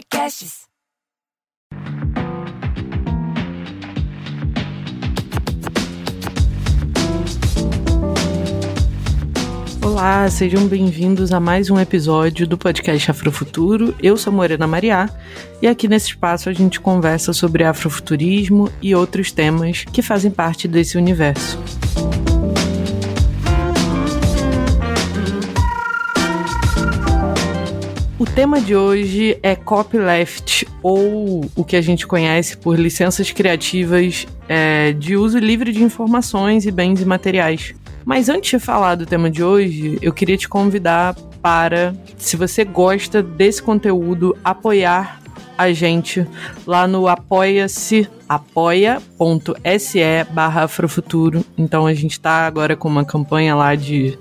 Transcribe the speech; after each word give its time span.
Podcasts. 0.00 0.60
Olá, 9.82 10.30
sejam 10.30 10.66
bem-vindos 10.66 11.32
a 11.32 11.40
mais 11.40 11.68
um 11.68 11.78
episódio 11.78 12.46
do 12.46 12.56
podcast 12.56 13.10
Afrofuturo. 13.10 13.94
Eu 14.02 14.16
sou 14.16 14.32
Morena 14.32 14.66
Mariá 14.66 15.10
e 15.60 15.66
aqui 15.66 15.86
nesse 15.86 16.08
espaço 16.08 16.48
a 16.48 16.52
gente 16.54 16.80
conversa 16.80 17.34
sobre 17.34 17.64
afrofuturismo 17.64 18.72
e 18.80 18.94
outros 18.94 19.30
temas 19.30 19.84
que 19.84 20.00
fazem 20.00 20.30
parte 20.30 20.66
desse 20.66 20.96
universo. 20.96 21.58
O 28.20 28.26
tema 28.26 28.60
de 28.60 28.76
hoje 28.76 29.38
é 29.42 29.56
copyleft, 29.56 30.68
ou 30.82 31.40
o 31.56 31.64
que 31.64 31.74
a 31.74 31.80
gente 31.80 32.06
conhece 32.06 32.54
por 32.54 32.78
licenças 32.78 33.32
criativas 33.32 34.26
é, 34.46 34.92
de 34.92 35.16
uso 35.16 35.38
livre 35.38 35.72
de 35.72 35.82
informações 35.82 36.66
e 36.66 36.70
bens 36.70 37.00
imateriais. 37.00 37.74
Mas 38.04 38.28
antes 38.28 38.50
de 38.50 38.58
falar 38.58 38.96
do 38.96 39.06
tema 39.06 39.30
de 39.30 39.42
hoje, 39.42 39.98
eu 40.02 40.12
queria 40.12 40.36
te 40.36 40.50
convidar 40.50 41.14
para, 41.40 41.94
se 42.18 42.36
você 42.36 42.62
gosta 42.62 43.22
desse 43.22 43.62
conteúdo, 43.62 44.36
apoiar 44.44 45.18
a 45.56 45.72
gente 45.72 46.26
lá 46.66 46.86
no 46.86 47.08
apoia-se 47.08 48.06
apoia.se 48.28 50.00
barra 50.30 50.64
afrofuturo. 50.64 51.42
Então 51.56 51.86
a 51.86 51.94
gente 51.94 52.12
está 52.12 52.46
agora 52.46 52.76
com 52.76 52.86
uma 52.86 53.04
campanha 53.04 53.54
lá 53.54 53.74
de 53.74 54.18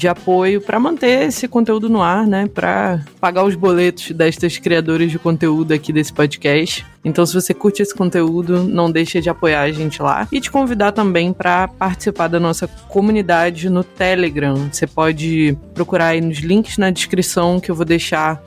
de 0.00 0.08
apoio 0.08 0.62
para 0.62 0.80
manter 0.80 1.28
esse 1.28 1.46
conteúdo 1.46 1.90
no 1.90 2.00
ar, 2.00 2.26
né? 2.26 2.48
Para 2.52 3.04
pagar 3.20 3.44
os 3.44 3.54
boletos 3.54 4.10
destas 4.12 4.56
criadoras 4.56 5.10
de 5.10 5.18
conteúdo 5.18 5.72
aqui 5.72 5.92
desse 5.92 6.10
podcast. 6.10 6.86
Então, 7.04 7.24
se 7.26 7.34
você 7.34 7.52
curte 7.52 7.82
esse 7.82 7.94
conteúdo, 7.94 8.64
não 8.64 8.90
deixe 8.90 9.20
de 9.20 9.28
apoiar 9.28 9.60
a 9.60 9.70
gente 9.70 10.00
lá 10.00 10.26
e 10.32 10.40
te 10.40 10.50
convidar 10.50 10.92
também 10.92 11.34
para 11.34 11.68
participar 11.68 12.28
da 12.28 12.40
nossa 12.40 12.66
comunidade 12.88 13.68
no 13.68 13.84
Telegram. 13.84 14.70
Você 14.72 14.86
pode 14.86 15.56
procurar 15.74 16.08
aí 16.08 16.20
nos 16.22 16.38
links 16.38 16.78
na 16.78 16.90
descrição 16.90 17.60
que 17.60 17.70
eu 17.70 17.74
vou 17.74 17.84
deixar 17.84 18.42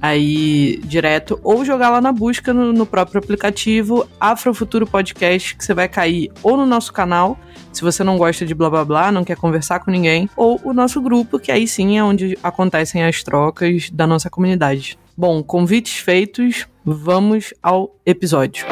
aí 0.00 0.80
direto 0.84 1.38
ou 1.42 1.64
jogar 1.64 1.90
lá 1.90 2.00
na 2.00 2.12
busca 2.12 2.52
no, 2.52 2.72
no, 2.72 2.86
próprio 2.86 3.18
aplicativo 3.18 4.08
Afrofuturo 4.18 4.86
Podcast 4.86 5.54
que 5.54 5.64
você 5.64 5.74
vai 5.74 5.88
cair 5.88 6.30
ou 6.42 6.56
no 6.56 6.66
nosso 6.66 6.92
canal 6.92 7.38
se 7.72 7.82
você 7.82 8.02
não 8.02 8.16
gosta 8.16 8.46
de 8.46 8.54
blá 8.54 8.70
blá 8.70 8.84
blá 8.84 9.12
não 9.12 9.24
quer 9.24 9.36
conversar 9.36 9.80
com 9.80 9.90
ninguém 9.90 10.28
ou 10.36 10.60
o 10.64 10.72
nosso 10.72 11.00
grupo 11.00 11.38
que 11.38 11.52
aí 11.52 11.66
sim 11.66 11.98
é 11.98 12.04
onde 12.04 12.38
acontecem 12.42 13.04
as 13.04 13.22
trocas 13.22 13.90
da 13.90 14.06
nossa 14.06 14.30
comunidade. 14.30 14.98
Bom 15.16 15.42
convites 15.42 15.98
feitos 15.98 16.66
vamos 16.84 17.52
ao 17.62 17.94
episódio 18.06 18.64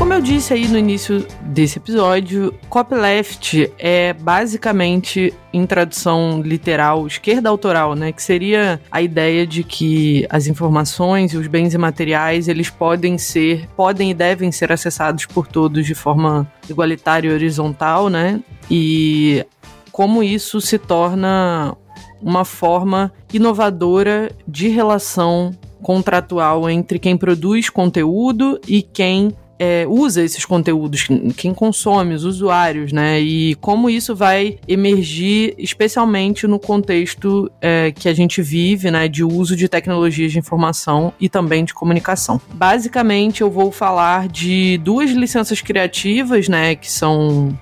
como 0.00 0.14
eu 0.14 0.22
disse 0.22 0.54
aí 0.54 0.66
no 0.66 0.78
início 0.78 1.26
desse 1.42 1.78
episódio, 1.78 2.54
copyleft 2.70 3.70
é 3.78 4.14
basicamente, 4.14 5.34
em 5.52 5.66
tradução 5.66 6.40
literal, 6.40 7.06
esquerda 7.06 7.50
autoral, 7.50 7.94
né? 7.94 8.10
Que 8.10 8.22
seria 8.22 8.80
a 8.90 9.02
ideia 9.02 9.46
de 9.46 9.62
que 9.62 10.26
as 10.30 10.46
informações 10.46 11.34
e 11.34 11.36
os 11.36 11.46
bens 11.46 11.74
imateriais, 11.74 12.48
eles 12.48 12.70
podem 12.70 13.18
ser, 13.18 13.68
podem 13.76 14.10
e 14.10 14.14
devem 14.14 14.50
ser 14.50 14.72
acessados 14.72 15.26
por 15.26 15.46
todos 15.46 15.84
de 15.84 15.94
forma 15.94 16.50
igualitária 16.66 17.28
e 17.28 17.34
horizontal, 17.34 18.08
né? 18.08 18.40
E 18.70 19.44
como 19.92 20.22
isso 20.22 20.62
se 20.62 20.78
torna 20.78 21.76
uma 22.22 22.46
forma 22.46 23.12
inovadora 23.30 24.32
de 24.48 24.68
relação 24.68 25.54
contratual 25.82 26.68
entre 26.70 26.98
quem 26.98 27.18
produz 27.18 27.68
conteúdo 27.68 28.60
e 28.66 28.82
quem 28.82 29.34
é, 29.62 29.84
usa 29.86 30.22
esses 30.22 30.46
conteúdos, 30.46 31.06
quem 31.36 31.52
consome, 31.52 32.14
os 32.14 32.24
usuários, 32.24 32.92
né? 32.92 33.20
E 33.20 33.54
como 33.56 33.90
isso 33.90 34.16
vai 34.16 34.58
emergir, 34.66 35.54
especialmente 35.58 36.46
no 36.46 36.58
contexto 36.58 37.52
é, 37.60 37.92
que 37.92 38.08
a 38.08 38.14
gente 38.14 38.40
vive, 38.40 38.90
né? 38.90 39.06
De 39.06 39.22
uso 39.22 39.54
de 39.54 39.68
tecnologias 39.68 40.32
de 40.32 40.38
informação 40.38 41.12
e 41.20 41.28
também 41.28 41.62
de 41.62 41.74
comunicação. 41.74 42.40
Basicamente, 42.54 43.42
eu 43.42 43.50
vou 43.50 43.70
falar 43.70 44.28
de 44.28 44.78
duas 44.78 45.10
licenças 45.10 45.60
criativas, 45.60 46.48
né? 46.48 46.74
Que 46.74 46.90
são 46.90 47.54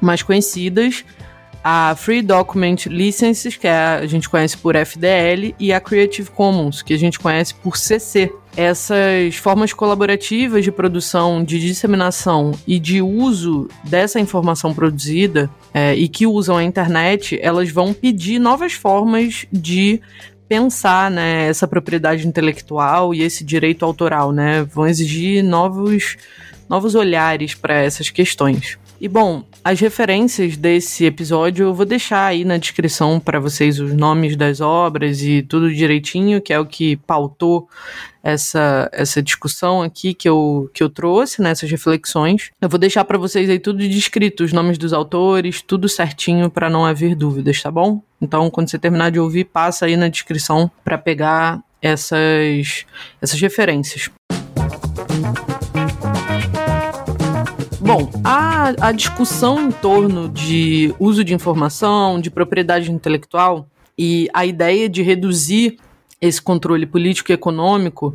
mais 0.00 0.22
conhecidas 0.22 1.04
a 1.62 1.94
Free 1.94 2.22
Document 2.22 2.86
Licenses, 2.86 3.56
que 3.56 3.66
é 3.66 3.74
a 3.74 4.06
gente 4.06 4.28
conhece 4.28 4.56
por 4.56 4.74
FDL, 4.74 5.54
e 5.58 5.72
a 5.72 5.80
Creative 5.80 6.30
Commons, 6.30 6.80
que 6.82 6.94
a 6.94 6.98
gente 6.98 7.18
conhece 7.18 7.54
por 7.54 7.76
CC. 7.76 8.32
Essas 8.60 9.36
formas 9.36 9.72
colaborativas 9.72 10.62
de 10.62 10.70
produção, 10.70 11.42
de 11.42 11.58
disseminação 11.58 12.52
e 12.66 12.78
de 12.78 13.00
uso 13.00 13.68
dessa 13.84 14.20
informação 14.20 14.74
produzida 14.74 15.48
é, 15.72 15.94
e 15.94 16.06
que 16.06 16.26
usam 16.26 16.58
a 16.58 16.62
internet, 16.62 17.38
elas 17.40 17.70
vão 17.70 17.94
pedir 17.94 18.38
novas 18.38 18.74
formas 18.74 19.46
de 19.50 20.02
pensar 20.46 21.10
né, 21.10 21.48
essa 21.48 21.66
propriedade 21.66 22.28
intelectual 22.28 23.14
e 23.14 23.22
esse 23.22 23.42
direito 23.42 23.82
autoral, 23.82 24.30
né? 24.30 24.62
Vão 24.62 24.86
exigir 24.86 25.42
novos, 25.42 26.18
novos 26.68 26.94
olhares 26.94 27.54
para 27.54 27.80
essas 27.80 28.10
questões. 28.10 28.76
E 29.00 29.08
bom, 29.08 29.42
as 29.64 29.80
referências 29.80 30.58
desse 30.58 31.06
episódio 31.06 31.68
eu 31.68 31.74
vou 31.74 31.86
deixar 31.86 32.26
aí 32.26 32.44
na 32.44 32.58
descrição 32.58 33.18
para 33.18 33.40
vocês 33.40 33.80
os 33.80 33.94
nomes 33.94 34.36
das 34.36 34.60
obras 34.60 35.22
e 35.22 35.40
tudo 35.40 35.72
direitinho, 35.72 36.38
que 36.38 36.52
é 36.52 36.60
o 36.60 36.66
que 36.66 36.96
pautou 36.98 37.66
essa, 38.22 38.90
essa 38.92 39.22
discussão 39.22 39.80
aqui 39.80 40.12
que 40.12 40.28
eu, 40.28 40.70
que 40.74 40.82
eu 40.82 40.90
trouxe, 40.90 41.40
nessas 41.40 41.70
né, 41.70 41.74
reflexões. 41.74 42.50
Eu 42.60 42.68
vou 42.68 42.78
deixar 42.78 43.06
para 43.06 43.16
vocês 43.16 43.48
aí 43.48 43.58
tudo 43.58 43.78
descrito, 43.78 44.44
os 44.44 44.52
nomes 44.52 44.76
dos 44.76 44.92
autores, 44.92 45.62
tudo 45.62 45.88
certinho 45.88 46.50
para 46.50 46.68
não 46.68 46.84
haver 46.84 47.14
dúvidas, 47.14 47.62
tá 47.62 47.70
bom? 47.70 48.02
Então, 48.20 48.50
quando 48.50 48.68
você 48.68 48.78
terminar 48.78 49.10
de 49.10 49.18
ouvir, 49.18 49.44
passa 49.44 49.86
aí 49.86 49.96
na 49.96 50.08
descrição 50.08 50.70
para 50.84 50.98
pegar 50.98 51.62
essas, 51.80 52.84
essas 53.22 53.40
referências. 53.40 54.10
Bom, 57.80 58.10
a, 58.22 58.39
a 58.80 58.92
discussão 58.92 59.68
em 59.68 59.70
torno 59.70 60.28
de 60.28 60.94
uso 60.98 61.24
de 61.24 61.34
informação, 61.34 62.20
de 62.20 62.30
propriedade 62.30 62.90
intelectual 62.90 63.68
e 63.98 64.28
a 64.32 64.46
ideia 64.46 64.88
de 64.88 65.02
reduzir 65.02 65.76
esse 66.20 66.40
controle 66.40 66.86
político 66.86 67.32
e 67.32 67.34
econômico 67.34 68.14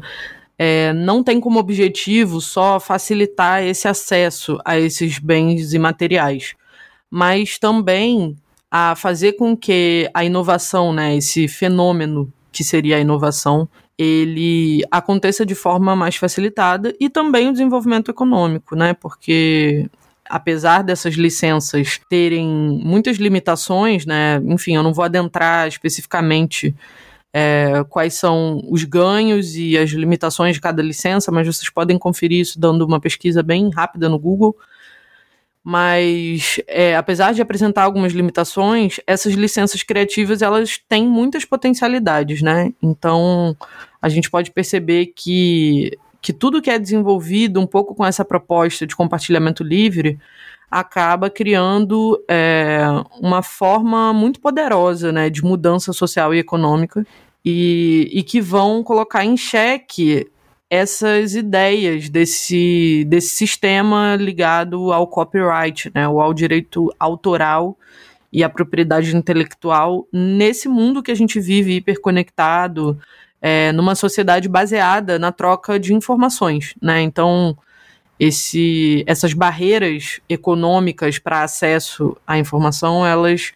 é, 0.57 0.93
não 0.93 1.23
tem 1.23 1.39
como 1.39 1.59
objetivo 1.59 2.39
só 2.39 2.79
facilitar 2.79 3.63
esse 3.63 3.87
acesso 3.87 4.59
a 4.63 4.79
esses 4.79 5.19
bens 5.19 5.73
imateriais, 5.73 6.55
mas 7.09 7.57
também 7.57 8.35
a 8.71 8.95
fazer 8.95 9.33
com 9.33 9.55
que 9.55 10.09
a 10.13 10.23
inovação, 10.23 10.93
né, 10.93 11.15
esse 11.15 11.47
fenômeno 11.47 12.31
que 12.51 12.63
seria 12.63 12.97
a 12.97 12.99
inovação, 12.99 13.67
ele 13.97 14.83
aconteça 14.91 15.45
de 15.45 15.55
forma 15.55 15.95
mais 15.95 16.15
facilitada 16.15 16.93
e 16.99 17.09
também 17.09 17.47
o 17.47 17.51
desenvolvimento 17.51 18.11
econômico, 18.11 18.75
né? 18.75 18.93
Porque 18.93 19.89
apesar 20.29 20.83
dessas 20.83 21.15
licenças 21.15 21.99
terem 22.09 22.47
muitas 22.83 23.17
limitações, 23.17 24.05
né? 24.05 24.41
Enfim, 24.45 24.75
eu 24.75 24.83
não 24.83 24.93
vou 24.93 25.05
adentrar 25.05 25.67
especificamente 25.67 26.75
é, 27.33 27.83
quais 27.89 28.13
são 28.15 28.61
os 28.69 28.83
ganhos 28.83 29.55
e 29.55 29.77
as 29.77 29.89
limitações 29.91 30.55
de 30.55 30.61
cada 30.61 30.81
licença, 30.81 31.31
mas 31.31 31.45
vocês 31.47 31.69
podem 31.69 31.97
conferir 31.97 32.39
isso 32.39 32.59
dando 32.59 32.85
uma 32.85 32.99
pesquisa 32.99 33.43
bem 33.43 33.69
rápida 33.69 34.07
no 34.09 34.19
Google 34.19 34.55
mas 35.67 36.61
é, 36.67 36.95
apesar 36.95 37.33
de 37.33 37.41
apresentar 37.41 37.81
algumas 37.81 38.13
limitações, 38.13 38.99
essas 39.07 39.33
licenças 39.33 39.81
criativas 39.81 40.43
elas 40.43 40.79
têm 40.87 41.07
muitas 41.07 41.43
potencialidades, 41.43 42.43
né? 42.43 42.71
Então 42.79 43.57
a 43.99 44.07
gente 44.07 44.29
pode 44.29 44.51
perceber 44.51 45.07
que, 45.07 45.97
que 46.25 46.33
tudo 46.33 46.59
que 46.59 46.71
é 46.71 46.79
desenvolvido 46.79 47.61
um 47.61 47.67
pouco 47.67 47.93
com 47.93 48.03
essa 48.03 48.25
proposta 48.25 48.87
de 48.87 48.95
compartilhamento 48.95 49.63
livre 49.63 50.17
acaba 50.71 51.29
criando 51.29 52.19
é, 52.27 52.83
uma 53.21 53.43
forma 53.43 54.11
muito 54.11 54.39
poderosa 54.39 55.11
né, 55.11 55.29
de 55.29 55.43
mudança 55.43 55.93
social 55.93 56.33
e 56.33 56.39
econômica 56.39 57.05
e, 57.45 58.09
e 58.11 58.23
que 58.23 58.41
vão 58.41 58.83
colocar 58.83 59.23
em 59.23 59.37
xeque 59.37 60.27
essas 60.67 61.35
ideias 61.35 62.09
desse, 62.09 63.05
desse 63.07 63.35
sistema 63.35 64.15
ligado 64.15 64.91
ao 64.91 65.05
copyright, 65.05 65.91
né, 65.93 66.07
ou 66.07 66.19
ao 66.19 66.33
direito 66.33 66.91
autoral 66.99 67.77
e 68.33 68.43
à 68.43 68.49
propriedade 68.49 69.15
intelectual 69.15 70.07
nesse 70.11 70.67
mundo 70.67 71.03
que 71.03 71.11
a 71.11 71.15
gente 71.15 71.39
vive 71.39 71.75
hiperconectado, 71.75 72.99
é, 73.41 73.71
numa 73.71 73.95
sociedade 73.95 74.47
baseada 74.47 75.19
na 75.19 75.31
troca 75.31 75.79
de 75.79 75.93
informações, 75.93 76.73
né? 76.81 77.01
Então, 77.01 77.57
esse, 78.19 79.03
essas 79.05 79.33
barreiras 79.33 80.19
econômicas 80.29 81.19
para 81.19 81.43
acesso 81.43 82.15
à 82.25 82.37
informação, 82.37 83.05
elas 83.05 83.51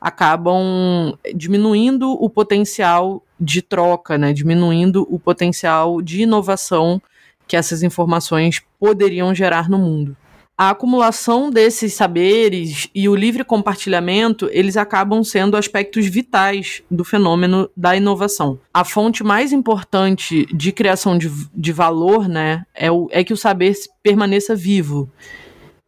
acabam 0.00 1.18
diminuindo 1.34 2.12
o 2.12 2.30
potencial 2.30 3.22
de 3.38 3.60
troca, 3.62 4.16
né, 4.16 4.32
diminuindo 4.32 5.06
o 5.10 5.18
potencial 5.18 6.00
de 6.00 6.22
inovação 6.22 7.02
que 7.46 7.56
essas 7.56 7.82
informações 7.82 8.62
poderiam 8.78 9.34
gerar 9.34 9.68
no 9.68 9.78
mundo. 9.78 10.16
A 10.60 10.70
acumulação 10.70 11.50
desses 11.50 11.94
saberes 11.94 12.88
e 12.92 13.08
o 13.08 13.14
livre 13.14 13.44
compartilhamento, 13.44 14.50
eles 14.50 14.76
acabam 14.76 15.22
sendo 15.22 15.56
aspectos 15.56 16.06
vitais 16.06 16.82
do 16.90 17.04
fenômeno 17.04 17.70
da 17.76 17.94
inovação. 17.94 18.58
A 18.74 18.84
fonte 18.84 19.22
mais 19.22 19.52
importante 19.52 20.46
de 20.52 20.72
criação 20.72 21.16
de, 21.16 21.30
de 21.54 21.72
valor, 21.72 22.28
né, 22.28 22.66
é, 22.74 22.90
o, 22.90 23.08
é 23.12 23.22
que 23.22 23.32
o 23.32 23.36
saber 23.36 23.72
permaneça 24.02 24.56
vivo. 24.56 25.08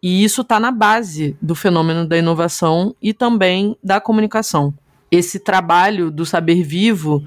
E 0.00 0.22
isso 0.22 0.42
está 0.42 0.60
na 0.60 0.70
base 0.70 1.36
do 1.42 1.56
fenômeno 1.56 2.06
da 2.06 2.16
inovação 2.16 2.94
e 3.02 3.12
também 3.12 3.76
da 3.82 4.00
comunicação. 4.00 4.72
Esse 5.10 5.40
trabalho 5.40 6.12
do 6.12 6.24
saber 6.24 6.62
vivo 6.62 7.26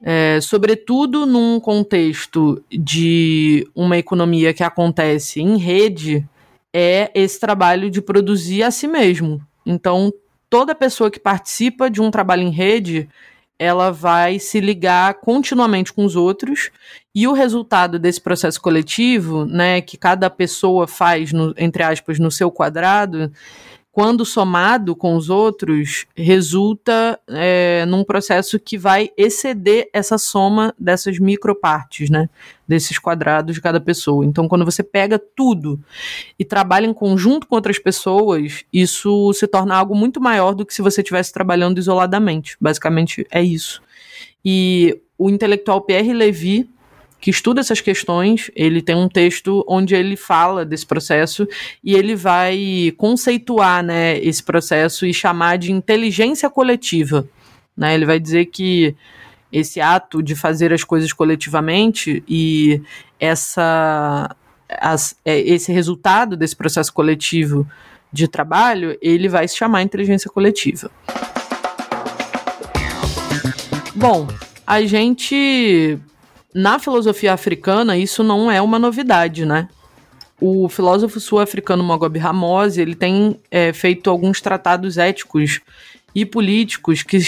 é, 0.00 0.38
sobretudo 0.40 1.26
num 1.26 1.58
contexto 1.58 2.62
de 2.70 3.68
uma 3.74 3.98
economia 3.98 4.54
que 4.54 4.62
acontece 4.62 5.40
em 5.40 5.58
rede, 5.58 6.24
é 6.74 7.10
esse 7.14 7.38
trabalho 7.38 7.90
de 7.90 8.00
produzir 8.00 8.62
a 8.62 8.70
si 8.70 8.86
mesmo. 8.86 9.40
Então, 9.64 10.12
toda 10.48 10.74
pessoa 10.74 11.10
que 11.10 11.20
participa 11.20 11.90
de 11.90 12.00
um 12.00 12.10
trabalho 12.10 12.42
em 12.42 12.50
rede, 12.50 13.08
ela 13.58 13.90
vai 13.90 14.38
se 14.38 14.58
ligar 14.58 15.14
continuamente 15.14 15.92
com 15.92 16.04
os 16.04 16.16
outros 16.16 16.70
e 17.14 17.28
o 17.28 17.32
resultado 17.32 17.98
desse 17.98 18.20
processo 18.20 18.60
coletivo, 18.60 19.44
né, 19.44 19.80
que 19.80 19.98
cada 19.98 20.30
pessoa 20.30 20.86
faz, 20.86 21.32
no, 21.32 21.52
entre 21.58 21.82
aspas, 21.82 22.18
no 22.18 22.30
seu 22.30 22.50
quadrado, 22.50 23.30
quando 23.92 24.24
somado 24.24 24.94
com 24.94 25.16
os 25.16 25.28
outros, 25.28 26.06
resulta 26.16 27.18
é, 27.28 27.84
num 27.86 28.04
processo 28.04 28.58
que 28.58 28.78
vai 28.78 29.10
exceder 29.16 29.88
essa 29.92 30.16
soma 30.16 30.72
dessas 30.78 31.18
micropartes, 31.18 32.08
né? 32.08 32.30
Desses 32.68 32.98
quadrados 32.98 33.54
de 33.54 33.60
cada 33.60 33.80
pessoa. 33.80 34.24
Então, 34.24 34.46
quando 34.46 34.64
você 34.64 34.82
pega 34.82 35.18
tudo 35.18 35.80
e 36.38 36.44
trabalha 36.44 36.86
em 36.86 36.94
conjunto 36.94 37.48
com 37.48 37.56
outras 37.56 37.80
pessoas, 37.80 38.64
isso 38.72 39.32
se 39.32 39.46
torna 39.48 39.74
algo 39.74 39.94
muito 39.94 40.20
maior 40.20 40.54
do 40.54 40.64
que 40.64 40.72
se 40.72 40.82
você 40.82 41.00
estivesse 41.00 41.32
trabalhando 41.32 41.78
isoladamente. 41.78 42.56
Basicamente 42.60 43.26
é 43.28 43.42
isso. 43.42 43.82
E 44.44 45.00
o 45.18 45.28
intelectual 45.28 45.80
Pierre 45.80 46.12
Levy 46.12 46.70
que 47.20 47.30
estuda 47.30 47.60
essas 47.60 47.80
questões. 47.80 48.50
Ele 48.56 48.80
tem 48.80 48.96
um 48.96 49.08
texto 49.08 49.64
onde 49.68 49.94
ele 49.94 50.16
fala 50.16 50.64
desse 50.64 50.86
processo 50.86 51.46
e 51.84 51.94
ele 51.94 52.16
vai 52.16 52.92
conceituar 52.96 53.82
né, 53.82 54.18
esse 54.18 54.42
processo 54.42 55.04
e 55.04 55.12
chamar 55.12 55.58
de 55.58 55.70
inteligência 55.70 56.48
coletiva. 56.48 57.28
Né? 57.76 57.94
Ele 57.94 58.06
vai 58.06 58.18
dizer 58.18 58.46
que 58.46 58.96
esse 59.52 59.80
ato 59.80 60.22
de 60.22 60.34
fazer 60.34 60.72
as 60.72 60.84
coisas 60.84 61.12
coletivamente 61.12 62.22
e 62.28 62.80
essa, 63.18 64.34
as, 64.68 65.16
é, 65.24 65.38
esse 65.40 65.72
resultado 65.72 66.36
desse 66.36 66.56
processo 66.56 66.92
coletivo 66.92 67.68
de 68.12 68.26
trabalho, 68.26 68.96
ele 69.00 69.28
vai 69.28 69.46
se 69.46 69.56
chamar 69.56 69.82
inteligência 69.82 70.30
coletiva. 70.30 70.90
Bom, 73.94 74.28
a 74.66 74.82
gente 74.82 75.98
na 76.54 76.78
filosofia 76.78 77.32
africana, 77.32 77.96
isso 77.96 78.22
não 78.22 78.50
é 78.50 78.60
uma 78.60 78.78
novidade, 78.78 79.44
né? 79.46 79.68
O 80.40 80.68
filósofo 80.68 81.20
sul-africano 81.20 81.84
Mogobe 81.84 82.18
Ramose, 82.18 82.80
ele 82.80 82.94
tem 82.94 83.38
é, 83.50 83.72
feito 83.72 84.08
alguns 84.08 84.40
tratados 84.40 84.96
éticos 84.96 85.60
e 86.14 86.24
políticos 86.24 87.02
que, 87.02 87.18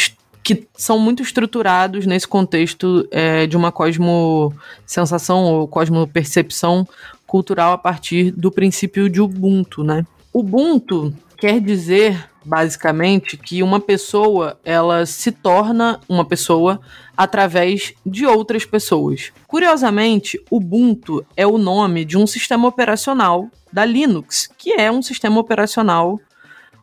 que 0.42 0.66
são 0.74 0.98
muito 0.98 1.22
estruturados 1.22 2.06
nesse 2.06 2.26
contexto 2.26 3.06
é, 3.10 3.46
de 3.46 3.56
uma 3.56 3.70
cosmosensação 3.70 5.44
ou 5.44 5.68
cosmopercepção 5.68 6.88
cultural 7.26 7.72
a 7.72 7.78
partir 7.78 8.30
do 8.30 8.50
princípio 8.50 9.08
de 9.08 9.20
Ubuntu, 9.20 9.84
né? 9.84 10.06
Ubuntu 10.32 11.14
quer 11.42 11.60
dizer 11.60 12.30
basicamente 12.44 13.36
que 13.36 13.64
uma 13.64 13.80
pessoa 13.80 14.60
ela 14.64 15.04
se 15.04 15.32
torna 15.32 15.98
uma 16.08 16.24
pessoa 16.24 16.80
através 17.16 17.94
de 18.06 18.24
outras 18.24 18.64
pessoas. 18.64 19.32
Curiosamente, 19.48 20.40
Ubuntu 20.48 21.26
é 21.36 21.44
o 21.44 21.58
nome 21.58 22.04
de 22.04 22.16
um 22.16 22.28
sistema 22.28 22.68
operacional 22.68 23.48
da 23.72 23.84
Linux, 23.84 24.48
que 24.56 24.70
é 24.74 24.88
um 24.88 25.02
sistema 25.02 25.40
operacional 25.40 26.20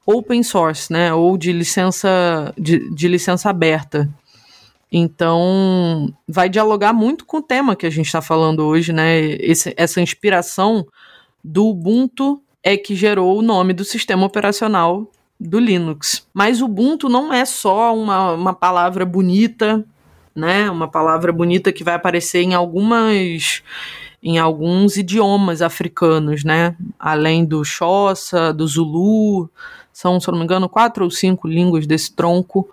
open 0.06 0.44
source, 0.44 0.91
né, 0.91 1.13
ou 1.13 1.38
de 1.38 1.53
licença 1.53 2.53
de, 2.57 2.94
de 2.94 3.07
licença 3.07 3.50
aberta. 3.50 4.09
Então, 4.91 6.13
vai 6.27 6.50
dialogar 6.50 6.91
muito 6.91 7.25
com 7.25 7.38
o 7.38 7.41
tema 7.41 7.77
que 7.77 7.85
a 7.85 7.89
gente 7.89 8.07
está 8.07 8.21
falando 8.21 8.65
hoje, 8.65 8.91
né? 8.91 9.21
Esse, 9.21 9.73
essa 9.77 10.01
inspiração 10.01 10.85
do 11.41 11.67
Ubuntu 11.67 12.44
é 12.63 12.77
que 12.77 12.95
gerou 12.95 13.38
o 13.38 13.41
nome 13.41 13.73
do 13.73 13.83
sistema 13.83 14.25
operacional 14.25 15.09
do 15.39 15.59
Linux. 15.59 16.27
Mas 16.33 16.61
Ubuntu 16.61 17.07
não 17.07 17.33
é 17.33 17.45
só 17.45 17.95
uma, 17.95 18.33
uma 18.33 18.53
palavra 18.53 19.06
bonita, 19.06 19.85
né? 20.35 20.69
Uma 20.69 20.88
palavra 20.88 21.31
bonita 21.31 21.71
que 21.71 21.83
vai 21.83 21.95
aparecer 21.95 22.41
em 22.41 22.53
algumas 22.53 23.63
em 24.21 24.38
alguns 24.38 24.97
idiomas 24.97 25.61
africanos, 25.61 26.44
né? 26.44 26.75
Além 27.00 27.45
do 27.45 27.63
Xhosa, 27.63 28.53
do 28.53 28.67
Zulu, 28.67 29.50
são, 29.94 30.19
se 30.19 30.29
não 30.29 30.38
me 30.38 30.44
engano, 30.44 30.67
quatro 30.67 31.06
ou 31.06 31.09
cinco 31.09 31.47
línguas 31.47 31.88
desse 31.88 32.13
tronco 32.13 32.69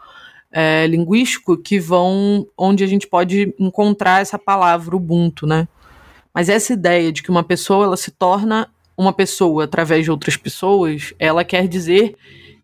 é, 0.50 0.86
linguístico 0.88 1.56
que 1.56 1.78
vão 1.78 2.46
onde 2.58 2.82
a 2.82 2.86
gente 2.86 3.06
pode 3.06 3.54
encontrar 3.60 4.22
essa 4.22 4.38
palavra 4.38 4.96
Ubuntu, 4.96 5.46
né? 5.46 5.68
Mas 6.34 6.48
essa 6.48 6.72
ideia 6.72 7.12
de 7.12 7.22
que 7.22 7.30
uma 7.30 7.44
pessoa 7.44 7.84
ela 7.84 7.96
se 7.96 8.10
torna 8.10 8.68
uma 8.96 9.12
pessoa 9.12 9.64
através 9.64 10.04
de 10.04 10.10
outras 10.10 10.36
pessoas, 10.36 11.12
ela 11.18 11.44
quer 11.44 11.68
dizer 11.68 12.16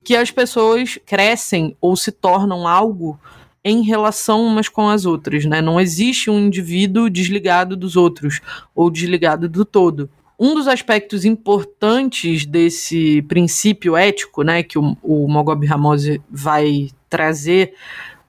que 0.03 0.17
as 0.17 0.31
pessoas 0.31 0.99
crescem 1.05 1.77
ou 1.81 1.97
se 1.97 2.11
tornam 2.11 2.67
algo 2.67 3.19
em 3.65 3.83
relação 3.83 4.45
umas 4.45 4.69
com 4.69 4.89
as 4.89 5.07
outras, 5.07 5.45
né? 5.45 5.61
Não 5.61 5.81
existe 5.81 6.29
um 6.29 6.39
indivíduo 6.39 7.09
desligado 7.09 7.77
dos 7.77 7.97
outros 7.97 8.41
ou 8.75 8.91
desligado 8.91 9.49
do 9.49 9.65
todo. 9.65 10.11
Um 10.39 10.55
dos 10.55 10.67
aspectos 10.67 11.25
importantes 11.25 12.45
desse 12.45 13.23
princípio 13.23 13.97
ético, 13.97 14.43
né, 14.43 14.65
que 14.65 14.77
o, 14.77 14.97
o 15.01 15.29
Mogobe 15.29 15.67
Ramose 15.67 16.21
vai 16.29 16.89
trazer, 17.09 17.75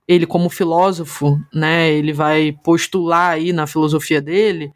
ele 0.08 0.28
como 0.28 0.50
filósofo, 0.50 1.42
né, 1.52 1.92
ele 1.92 2.14
vai 2.14 2.56
postular 2.64 3.32
aí 3.32 3.52
na 3.52 3.66
filosofia 3.66 4.22
dele, 4.22 4.72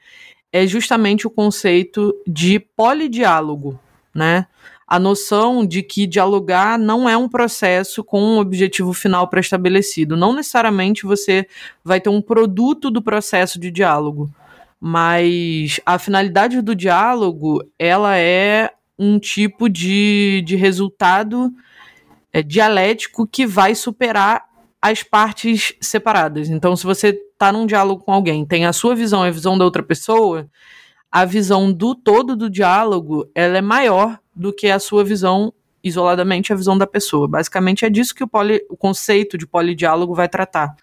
é 0.51 0.65
justamente 0.65 1.27
o 1.27 1.29
conceito 1.29 2.13
de 2.25 2.59
polidiálogo, 2.59 3.79
né? 4.13 4.47
a 4.87 4.97
noção 4.97 5.65
de 5.65 5.83
que 5.83 6.07
dialogar 6.07 6.79
não 6.79 7.09
é 7.09 7.17
um 7.17 7.27
processo 7.27 8.01
com 8.01 8.21
um 8.21 8.39
objetivo 8.39 8.93
final 8.93 9.27
pré-estabelecido. 9.27 10.15
Não 10.15 10.33
necessariamente 10.33 11.05
você 11.05 11.45
vai 11.83 11.99
ter 11.99 12.09
um 12.09 12.21
produto 12.21 12.89
do 12.89 13.01
processo 13.01 13.59
de 13.59 13.69
diálogo, 13.69 14.31
mas 14.79 15.81
a 15.85 15.99
finalidade 15.99 16.61
do 16.61 16.73
diálogo 16.73 17.61
ela 17.77 18.17
é 18.17 18.71
um 18.97 19.19
tipo 19.19 19.67
de, 19.67 20.41
de 20.45 20.55
resultado 20.55 21.51
é, 22.31 22.41
dialético 22.41 23.27
que 23.27 23.45
vai 23.45 23.75
superar 23.75 24.45
as 24.81 25.03
partes 25.03 25.73
separadas. 25.81 26.49
Então, 26.49 26.75
se 26.75 26.83
você 26.83 27.09
está 27.09 27.51
num 27.51 27.65
diálogo 27.65 28.03
com 28.03 28.13
alguém, 28.13 28.45
tem 28.45 28.65
a 28.65 28.73
sua 28.73 28.95
visão 28.95 29.25
e 29.25 29.29
a 29.29 29.31
visão 29.31 29.57
da 29.57 29.65
outra 29.65 29.83
pessoa, 29.83 30.47
a 31.11 31.25
visão 31.25 31.71
do 31.71 31.95
todo 31.95 32.35
do 32.35 32.49
diálogo 32.49 33.29
ela 33.33 33.57
é 33.57 33.61
maior 33.61 34.19
do 34.35 34.53
que 34.53 34.67
a 34.67 34.79
sua 34.79 35.03
visão 35.03 35.53
isoladamente 35.83 36.51
a 36.51 36.55
visão 36.55 36.77
da 36.77 36.85
pessoa. 36.85 37.27
Basicamente 37.27 37.85
é 37.85 37.89
disso 37.89 38.13
que 38.13 38.23
o, 38.23 38.27
poli, 38.27 38.61
o 38.69 38.75
conceito 38.75 39.37
de 39.37 39.47
polidiálogo 39.47 40.13
vai 40.13 40.27
tratar. 40.27 40.75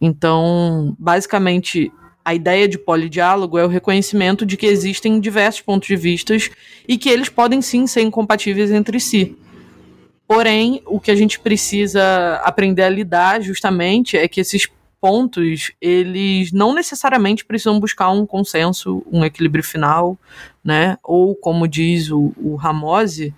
Então, 0.00 0.94
basicamente, 0.98 1.90
a 2.24 2.34
ideia 2.34 2.68
de 2.68 2.78
polidiálogo 2.78 3.58
é 3.58 3.64
o 3.64 3.68
reconhecimento 3.68 4.44
de 4.44 4.56
que 4.56 4.66
existem 4.66 5.18
diversos 5.20 5.62
pontos 5.62 5.88
de 5.88 5.96
vista 5.96 6.34
e 6.86 6.98
que 6.98 7.08
eles 7.08 7.28
podem 7.28 7.62
sim 7.62 7.86
ser 7.86 8.02
incompatíveis 8.02 8.70
entre 8.70 9.00
si. 9.00 9.36
Porém, 10.26 10.82
o 10.86 10.98
que 10.98 11.10
a 11.10 11.16
gente 11.16 11.38
precisa 11.38 12.36
aprender 12.44 12.82
a 12.82 12.88
lidar 12.88 13.42
justamente 13.42 14.16
é 14.16 14.26
que 14.26 14.40
esses 14.40 14.68
pontos, 15.04 15.70
eles 15.82 16.50
não 16.50 16.74
necessariamente 16.74 17.44
precisam 17.44 17.78
buscar 17.78 18.08
um 18.10 18.24
consenso, 18.24 19.04
um 19.12 19.22
equilíbrio 19.22 19.62
final, 19.62 20.18
né? 20.64 20.96
Ou, 21.02 21.34
como 21.34 21.68
diz 21.68 22.10
o, 22.10 22.32
o 22.38 22.54
Ramose, 22.54 23.34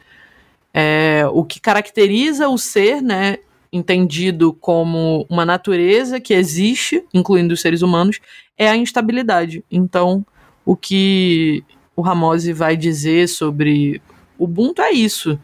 é, 0.73 1.26
o 1.33 1.43
que 1.43 1.59
caracteriza 1.59 2.49
o 2.49 2.57
ser, 2.57 3.02
né? 3.02 3.38
Entendido 3.73 4.52
como 4.52 5.26
uma 5.28 5.45
natureza 5.45 6.21
que 6.21 6.33
existe, 6.35 7.05
incluindo 7.12 7.52
os 7.52 7.61
seres 7.61 7.83
humanos, 7.83 8.21
é 8.57 8.69
a 8.69 8.76
instabilidade. 8.76 9.64
Então, 9.69 10.25
o 10.64 10.76
que 10.76 11.64
o 11.97 12.00
Ramose 12.00 12.52
vai 12.52 12.76
dizer 12.76 13.28
sobre 13.28 14.00
Ubuntu 14.38 14.83
é 14.83 14.93
isso 14.93 15.37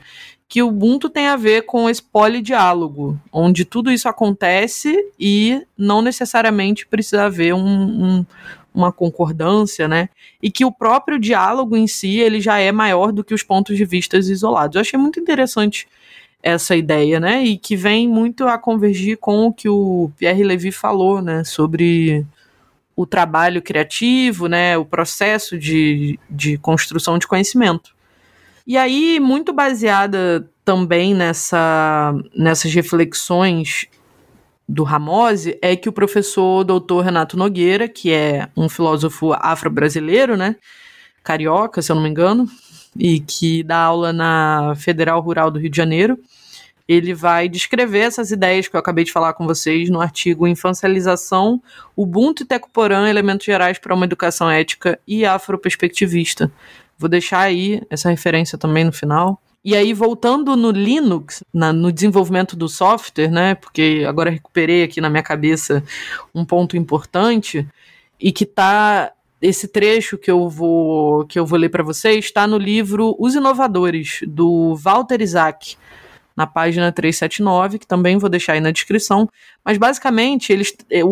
que 0.53 0.63
o 0.63 0.69
Ubuntu 0.69 1.09
tem 1.09 1.29
a 1.29 1.35
ver 1.35 1.63
com 1.63 1.89
esse 1.89 2.03
polidiálogo, 2.03 3.19
onde 3.33 3.65
tudo 3.65 3.91
isso 3.91 4.07
acontece 4.07 4.95
e 5.19 5.67
não 5.79 6.03
necessariamente 6.03 6.87
precisa 6.87 7.25
haver 7.25 7.55
um, 7.55 7.59
um, 7.59 8.27
uma 8.75 8.93
concordância, 8.93 9.89
né? 9.89 10.11
E 10.43 10.51
que 10.51 10.63
o 10.63 10.71
próprio 10.71 11.19
diálogo 11.19 11.75
em 11.75 11.87
si 11.87 12.21
ele 12.21 12.39
já 12.39 12.59
é 12.59 12.71
maior 12.71 13.13
do 13.13 13.25
que 13.25 13.33
os 13.33 13.43
pontos 13.43 13.79
de 13.79 13.87
vista 13.87 14.19
isolados. 14.19 14.75
Eu 14.75 14.83
achei 14.83 14.99
muito 14.99 15.19
interessante 15.19 15.89
essa 16.43 16.77
ideia, 16.77 17.19
né? 17.19 17.43
E 17.43 17.57
que 17.57 17.75
vem 17.75 18.07
muito 18.07 18.47
a 18.47 18.59
convergir 18.59 19.17
com 19.17 19.47
o 19.47 19.55
que 19.55 19.71
o 19.71 20.11
Pierre 20.19 20.45
Levy 20.45 20.71
falou, 20.71 21.23
né? 21.23 21.45
Sobre 21.45 22.27
o 22.95 23.07
trabalho 23.07 23.63
criativo, 23.63 24.49
né? 24.49 24.77
O 24.77 24.85
processo 24.85 25.59
de, 25.59 26.21
de 26.29 26.59
construção 26.59 27.17
de 27.17 27.27
conhecimento. 27.27 27.95
E 28.67 28.77
aí, 28.77 29.19
muito 29.19 29.53
baseada 29.53 30.49
também 30.65 31.15
nessa, 31.15 32.15
nessas 32.37 32.73
reflexões 32.73 33.87
do 34.69 34.85
Ramose, 34.85 35.59
é 35.61 35.75
que 35.75 35.89
o 35.89 35.93
professor 35.93 36.65
doutor 36.65 37.05
Renato 37.05 37.37
Nogueira, 37.37 37.89
que 37.89 38.13
é 38.13 38.49
um 38.57 38.69
filósofo 38.69 39.33
afro-brasileiro, 39.33 40.37
né, 40.37 40.57
carioca, 41.23 41.83
se 41.83 41.91
eu 41.91 41.97
não 41.97 42.03
me 42.03 42.09
engano, 42.09 42.49
e 42.97 43.21
que 43.21 43.63
dá 43.63 43.79
aula 43.79 44.13
na 44.13 44.75
Federal 44.77 45.21
Rural 45.21 45.51
do 45.51 45.59
Rio 45.59 45.71
de 45.71 45.77
Janeiro, 45.77 46.19
ele 46.87 47.15
vai 47.15 47.49
descrever 47.49 48.01
essas 48.01 48.31
ideias 48.31 48.69
que 48.69 48.77
eu 48.77 48.81
acabei 48.81 49.05
de 49.05 49.13
falar 49.13 49.33
com 49.35 49.47
vocês 49.47 49.89
no 49.89 50.01
artigo 50.01 50.47
Infancialização, 50.47 51.63
Ubuntu 51.97 52.43
e 52.43 52.47
Tecoporã, 52.47 53.09
Elementos 53.09 53.47
Gerais 53.47 53.79
para 53.79 53.95
uma 53.95 54.05
Educação 54.05 54.51
Ética 54.51 54.99
e 55.07 55.25
Afroperspectivista. 55.25 56.51
Vou 57.03 57.09
deixar 57.09 57.41
aí 57.41 57.83
essa 57.91 58.09
referência 58.09 58.57
também 58.57 58.85
no 58.85 58.93
final. 58.93 59.43
E 59.65 59.75
aí, 59.75 59.93
voltando 59.93 60.55
no 60.55 60.71
Linux, 60.71 61.43
na, 61.53 61.73
no 61.73 61.91
desenvolvimento 61.91 62.55
do 62.55 62.69
software, 62.69 63.29
né? 63.29 63.57
Porque 63.57 64.05
agora 64.07 64.31
recuperei 64.31 64.85
aqui 64.85 65.01
na 65.01 65.11
minha 65.11 65.23
cabeça 65.23 65.83
um 66.33 66.45
ponto 66.45 66.77
importante 66.77 67.67
e 68.21 68.31
que 68.31 68.47
tá 68.47 69.11
esse 69.41 69.67
trecho 69.67 70.17
que 70.17 70.31
eu 70.31 70.49
vou 70.49 71.27
que 71.27 71.41
eu 71.41 71.45
vou 71.45 71.59
ler 71.59 71.71
para 71.71 71.83
vocês 71.83 72.25
está 72.25 72.47
no 72.47 72.57
livro 72.57 73.17
Os 73.19 73.35
Inovadores 73.35 74.21
do 74.29 74.77
Walter 74.77 75.21
Isaac 75.21 75.77
na 76.37 76.47
página 76.47 76.91
379, 76.91 77.79
que 77.79 77.87
também 77.87 78.19
vou 78.19 78.29
deixar 78.29 78.55
aí 78.55 78.61
na 78.61 78.71
descrição. 78.71 79.29
Mas 79.65 79.79
basicamente, 79.79 80.53
eles, 80.53 80.75
é, 80.91 81.05
o, 81.05 81.09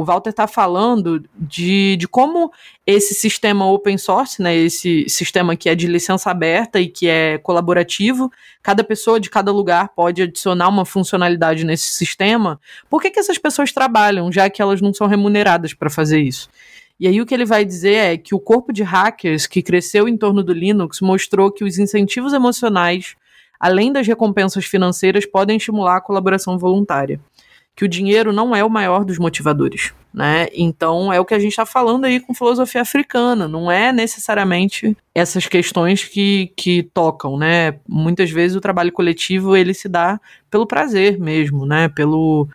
o 0.00 0.04
Walter 0.04 0.30
está 0.30 0.46
falando 0.46 1.24
de, 1.36 1.96
de 1.96 2.06
como 2.08 2.50
esse 2.86 3.14
sistema 3.14 3.70
open 3.70 3.96
source, 3.96 4.42
né, 4.42 4.54
esse 4.54 5.08
sistema 5.08 5.56
que 5.56 5.68
é 5.68 5.74
de 5.74 5.86
licença 5.86 6.30
aberta 6.30 6.80
e 6.80 6.88
que 6.88 7.08
é 7.08 7.38
colaborativo, 7.38 8.30
cada 8.62 8.82
pessoa 8.82 9.18
de 9.18 9.30
cada 9.30 9.52
lugar 9.52 9.90
pode 9.90 10.22
adicionar 10.22 10.68
uma 10.68 10.84
funcionalidade 10.84 11.64
nesse 11.64 11.92
sistema. 11.92 12.60
Por 12.90 13.00
que, 13.00 13.10
que 13.10 13.20
essas 13.20 13.38
pessoas 13.38 13.72
trabalham, 13.72 14.30
já 14.32 14.50
que 14.50 14.60
elas 14.60 14.80
não 14.80 14.92
são 14.92 15.06
remuneradas 15.06 15.72
para 15.72 15.90
fazer 15.90 16.20
isso? 16.20 16.48
E 17.00 17.06
aí 17.06 17.20
o 17.20 17.26
que 17.26 17.32
ele 17.32 17.44
vai 17.44 17.64
dizer 17.64 17.94
é 17.94 18.16
que 18.16 18.34
o 18.34 18.40
corpo 18.40 18.72
de 18.72 18.82
hackers 18.82 19.46
que 19.46 19.62
cresceu 19.62 20.08
em 20.08 20.16
torno 20.16 20.42
do 20.42 20.52
Linux 20.52 21.00
mostrou 21.00 21.52
que 21.52 21.62
os 21.62 21.78
incentivos 21.78 22.32
emocionais 22.32 23.14
além 23.58 23.92
das 23.92 24.06
recompensas 24.06 24.64
financeiras, 24.64 25.26
podem 25.26 25.56
estimular 25.56 25.96
a 25.96 26.00
colaboração 26.00 26.58
voluntária. 26.58 27.20
Que 27.74 27.84
o 27.84 27.88
dinheiro 27.88 28.32
não 28.32 28.56
é 28.56 28.64
o 28.64 28.70
maior 28.70 29.04
dos 29.04 29.18
motivadores, 29.18 29.94
né? 30.12 30.48
Então 30.52 31.12
é 31.12 31.20
o 31.20 31.24
que 31.24 31.34
a 31.34 31.38
gente 31.38 31.52
está 31.52 31.64
falando 31.64 32.06
aí 32.06 32.18
com 32.18 32.34
filosofia 32.34 32.82
africana, 32.82 33.46
não 33.46 33.70
é 33.70 33.92
necessariamente 33.92 34.96
essas 35.14 35.46
questões 35.46 36.02
que, 36.02 36.52
que 36.56 36.82
tocam, 36.82 37.38
né? 37.38 37.78
Muitas 37.88 38.30
vezes 38.32 38.56
o 38.56 38.60
trabalho 38.60 38.90
coletivo 38.90 39.56
ele 39.56 39.72
se 39.72 39.88
dá 39.88 40.20
pelo 40.50 40.66
prazer 40.66 41.20
mesmo, 41.20 41.64
né? 41.64 41.88
Pelo, 41.88 42.48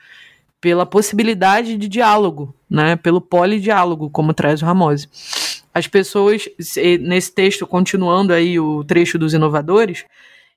pela 0.59 0.85
possibilidade 0.85 1.77
de 1.77 1.87
diálogo, 1.87 2.53
né? 2.69 2.97
Pelo 2.97 3.21
polidiálogo, 3.21 4.09
como 4.09 4.33
traz 4.33 4.61
o 4.61 4.65
Ramose. 4.65 5.07
As 5.73 5.87
pessoas, 5.87 6.47
nesse 7.01 7.33
texto, 7.33 7.65
continuando 7.65 8.31
aí 8.31 8.59
o 8.59 8.83
trecho 8.83 9.17
dos 9.17 9.33
inovadores, 9.33 10.05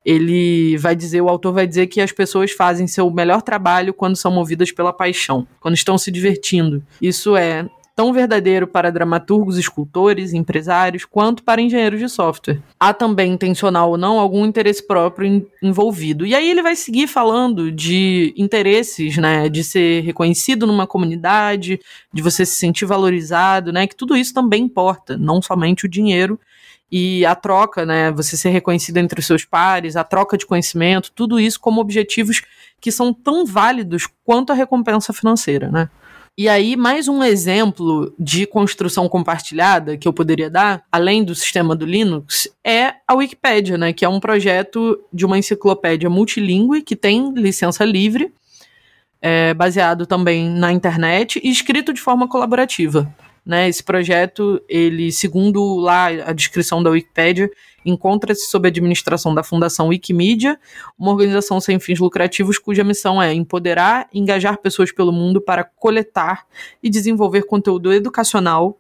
ele 0.07 0.79
vai 0.79 0.95
dizer, 0.95 1.21
o 1.21 1.29
autor 1.29 1.53
vai 1.53 1.67
dizer 1.67 1.89
que 1.89 2.01
as 2.01 2.13
pessoas 2.13 2.53
fazem 2.53 2.87
seu 2.87 3.11
melhor 3.11 3.43
trabalho 3.43 3.93
quando 3.93 4.15
são 4.15 4.31
movidas 4.31 4.71
pela 4.71 4.93
paixão, 4.93 5.45
quando 5.59 5.75
estão 5.75 5.99
se 5.99 6.13
divertindo. 6.13 6.81
Isso 7.03 7.37
é 7.37 7.69
tão 7.97 8.13
verdadeiro 8.13 8.69
para 8.69 8.93
dramaturgos, 8.93 9.59
escultores, 9.59 10.33
empresários, 10.33 11.05
quanto 11.05 11.43
para 11.43 11.61
engenheiros 11.61 11.99
de 11.99 12.09
software. 12.09 12.61
Há 12.79 12.93
também, 12.93 13.33
intencional 13.33 13.91
ou 13.91 13.99
não, 13.99 14.21
algum 14.21 14.45
interesse 14.47 14.87
próprio 14.87 15.45
envolvido. 15.61 16.25
E 16.25 16.35
aí 16.37 16.49
ele 16.49 16.63
vai 16.63 16.77
seguir 16.77 17.09
falando 17.09 17.73
de 17.73 18.33
interesses, 18.37 19.17
né, 19.17 19.49
de 19.49 19.65
ser 19.65 20.05
reconhecido 20.05 20.67
numa 20.67 20.87
comunidade, 20.87 21.81
de 22.13 22.23
você 22.23 22.47
se 22.47 22.55
sentir 22.57 22.85
valorizado, 22.85 23.73
né, 23.73 23.87
que 23.87 23.97
tudo 23.97 24.17
isso 24.17 24.33
também 24.33 24.65
importa, 24.65 25.17
não 25.17 25.43
somente 25.43 25.87
o 25.87 25.89
dinheiro, 25.89 26.39
e 26.91 27.27
a 27.27 27.35
troca, 27.35 27.85
né, 27.85 28.13
você 28.13 28.37
ser 28.37 28.51
reconhecido 28.51 28.99
entre 28.99 29.21
os 29.21 29.27
seus 29.27 29.45
pares, 29.45 29.97
a 29.97 30.05
troca 30.05 30.39
de 30.39 30.47
conhecimento, 30.47 31.11
tudo 31.15 31.41
isso 31.41 31.59
como 31.61 31.81
objetivos 31.81 32.43
que 32.81 32.93
são 32.93 33.13
tão 33.13 33.45
válidos 33.45 34.09
quanto 34.25 34.53
a 34.53 34.55
recompensa 34.55 35.13
financeira, 35.13 35.71
né? 35.71 35.89
E 36.39 36.51
aí, 36.51 36.77
mais 36.77 37.09
um 37.09 37.25
exemplo 37.25 38.13
de 38.19 38.47
construção 38.47 39.09
compartilhada 39.09 39.97
que 39.97 40.07
eu 40.07 40.13
poderia 40.13 40.51
dar, 40.51 40.85
além 40.93 41.25
do 41.25 41.35
sistema 41.35 41.75
do 41.75 41.87
Linux, 41.87 42.47
é 42.63 42.93
a 43.09 43.15
Wikipédia, 43.15 43.79
né? 43.79 43.91
Que 43.95 44.05
é 44.05 44.09
um 44.09 44.21
projeto 44.21 45.03
de 45.11 45.25
uma 45.25 45.39
enciclopédia 45.39 46.11
multilingüe 46.11 46.83
que 46.83 46.95
tem 46.95 47.33
licença 47.33 47.87
livre, 47.87 48.35
é, 49.23 49.55
baseado 49.55 50.05
também 50.05 50.51
na 50.51 50.71
internet 50.71 51.41
e 51.43 51.51
escrito 51.51 51.91
de 51.91 52.03
forma 52.03 52.29
colaborativa. 52.29 53.11
Né? 53.47 53.69
Esse 53.69 53.85
projeto, 53.85 54.61
ele, 54.69 55.13
segundo 55.13 55.77
lá 55.77 56.07
a 56.09 56.33
descrição 56.33 56.83
da 56.83 56.91
Wikipédia, 56.91 57.49
encontra-se 57.85 58.51
sob 58.51 58.67
a 58.67 58.71
administração 58.71 59.33
da 59.33 59.45
Fundação 59.45 59.89
Wikimedia, 59.89 60.59
uma 60.99 61.13
organização 61.13 61.61
sem 61.61 61.79
fins 61.79 62.01
lucrativos 62.01 62.59
cuja 62.59 62.83
missão 62.83 63.23
é 63.23 63.33
empoderar 63.33 64.09
e 64.13 64.19
engajar 64.19 64.59
pessoas 64.59 64.91
pelo 64.91 65.13
mundo 65.13 65.41
para 65.41 65.63
coletar 65.63 66.45
e 66.83 66.91
desenvolver 66.91 67.43
conteúdo 67.45 67.93
educacional 67.93 68.77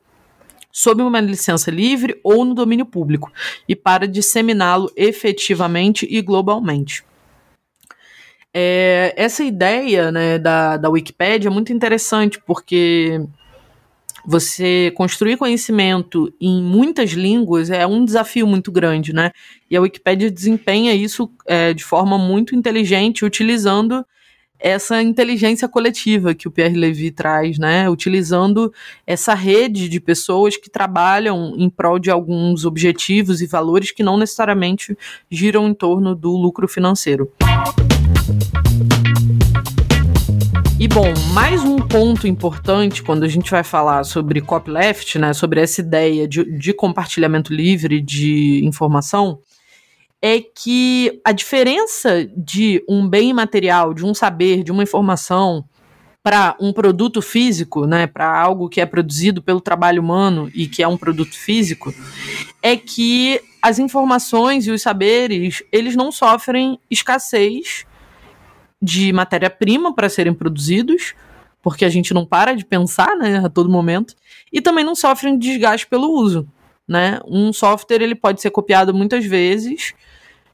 sob 0.73 1.01
uma 1.01 1.21
licença 1.21 1.71
livre 1.71 2.21
ou 2.25 2.45
no 2.45 2.53
domínio 2.53 2.85
público 2.85 3.33
e 3.69 3.77
para 3.77 4.09
disseminá-lo 4.09 4.91
efetivamente 4.97 6.07
e 6.11 6.21
globalmente. 6.21 7.05
É, 8.53 9.15
essa 9.17 9.45
ideia 9.45 10.11
né, 10.11 10.39
da, 10.39 10.77
da 10.77 10.91
Wikipédia 10.91 11.49
é 11.49 11.53
muito 11.53 11.73
interessante 11.73 12.41
porque 12.41 13.21
você 14.27 14.93
construir 14.97 15.37
conhecimento 15.37 16.33
em 16.41 16.61
muitas 16.61 17.11
línguas 17.11 17.71
é 17.71 17.87
um 17.87 18.05
desafio 18.05 18.47
muito 18.47 18.73
grande, 18.73 19.13
né? 19.13 19.31
E 19.71 19.77
a 19.77 19.81
Wikipédia 19.81 20.31
desempenha 20.31 20.93
isso 20.93 21.31
é, 21.47 21.73
de 21.73 21.85
forma 21.85 22.19
muito 22.19 22.55
inteligente, 22.55 23.25
utilizando 23.25 24.05
essa 24.59 25.03
inteligência 25.03 25.69
coletiva 25.69 26.35
que 26.35 26.49
o 26.49 26.51
Pierre 26.51 26.77
Levy 26.77 27.11
traz, 27.11 27.59
né? 27.59 27.89
Utilizando 27.89 28.73
essa 29.07 29.35
rede 29.35 29.89
de 29.89 30.01
pessoas 30.01 30.57
que 30.57 30.69
trabalham 30.69 31.55
em 31.57 31.71
prol 31.71 31.99
de 31.99 32.11
alguns 32.11 32.65
objetivos 32.65 33.41
e 33.41 33.47
valores 33.47 33.93
que 33.93 34.03
não 34.03 34.17
necessariamente 34.17 34.97
giram 35.31 35.69
em 35.69 35.75
torno 35.75 36.17
do 36.17 36.31
lucro 36.31 36.67
financeiro. 36.67 37.31
E 40.87 40.89
bom, 40.89 41.13
mais 41.33 41.65
um 41.65 41.79
ponto 41.79 42.29
importante 42.29 43.03
quando 43.03 43.25
a 43.25 43.29
gente 43.29 43.51
vai 43.51 43.65
falar 43.65 44.05
sobre 44.05 44.41
copyleft, 44.41 45.19
né, 45.19 45.33
sobre 45.33 45.61
essa 45.61 45.81
ideia 45.81 46.29
de, 46.29 46.45
de 46.57 46.73
compartilhamento 46.73 47.53
livre 47.53 48.01
de 48.01 48.65
informação, 48.65 49.41
é 50.23 50.41
que 50.41 51.21
a 51.25 51.33
diferença 51.33 52.25
de 52.37 52.85
um 52.89 53.09
bem 53.09 53.33
material, 53.33 53.93
de 53.93 54.07
um 54.07 54.15
saber, 54.15 54.63
de 54.63 54.71
uma 54.71 54.85
informação 54.85 55.65
para 56.23 56.57
um 56.61 56.73
produto 56.73 57.21
físico, 57.21 57.85
né, 57.85 58.07
para 58.07 58.41
algo 58.41 58.69
que 58.69 58.81
é 58.81 58.87
produzido 58.87 59.43
pelo 59.43 59.61
trabalho 59.61 60.01
humano 60.01 60.49
e 60.55 60.69
que 60.69 60.85
é 60.85 60.87
um 60.87 60.97
produto 60.97 61.37
físico, 61.37 61.93
é 62.63 62.77
que 62.77 63.41
as 63.61 63.81
informações 63.81 64.69
e 64.69 64.71
os 64.71 64.83
saberes, 64.83 65.65
eles 65.73 65.97
não 65.97 66.13
sofrem 66.13 66.79
escassez 66.89 67.85
de 68.87 69.13
matéria-prima 69.13 69.93
para 69.93 70.09
serem 70.09 70.33
produzidos, 70.33 71.13
porque 71.61 71.85
a 71.85 71.89
gente 71.89 72.15
não 72.15 72.25
para 72.25 72.55
de 72.55 72.65
pensar, 72.65 73.17
né, 73.17 73.39
a 73.45 73.49
todo 73.49 73.69
momento, 73.69 74.15
e 74.53 74.61
também 74.61 74.85
não 74.85 74.95
sofrem 74.95 75.37
desgaste 75.37 75.89
pelo 75.89 76.09
uso, 76.09 76.47
né? 76.87 77.19
Um 77.27 77.53
software 77.53 78.01
ele 78.01 78.15
pode 78.15 78.41
ser 78.41 78.51
copiado 78.51 78.95
muitas 78.95 79.25
vezes, 79.25 79.93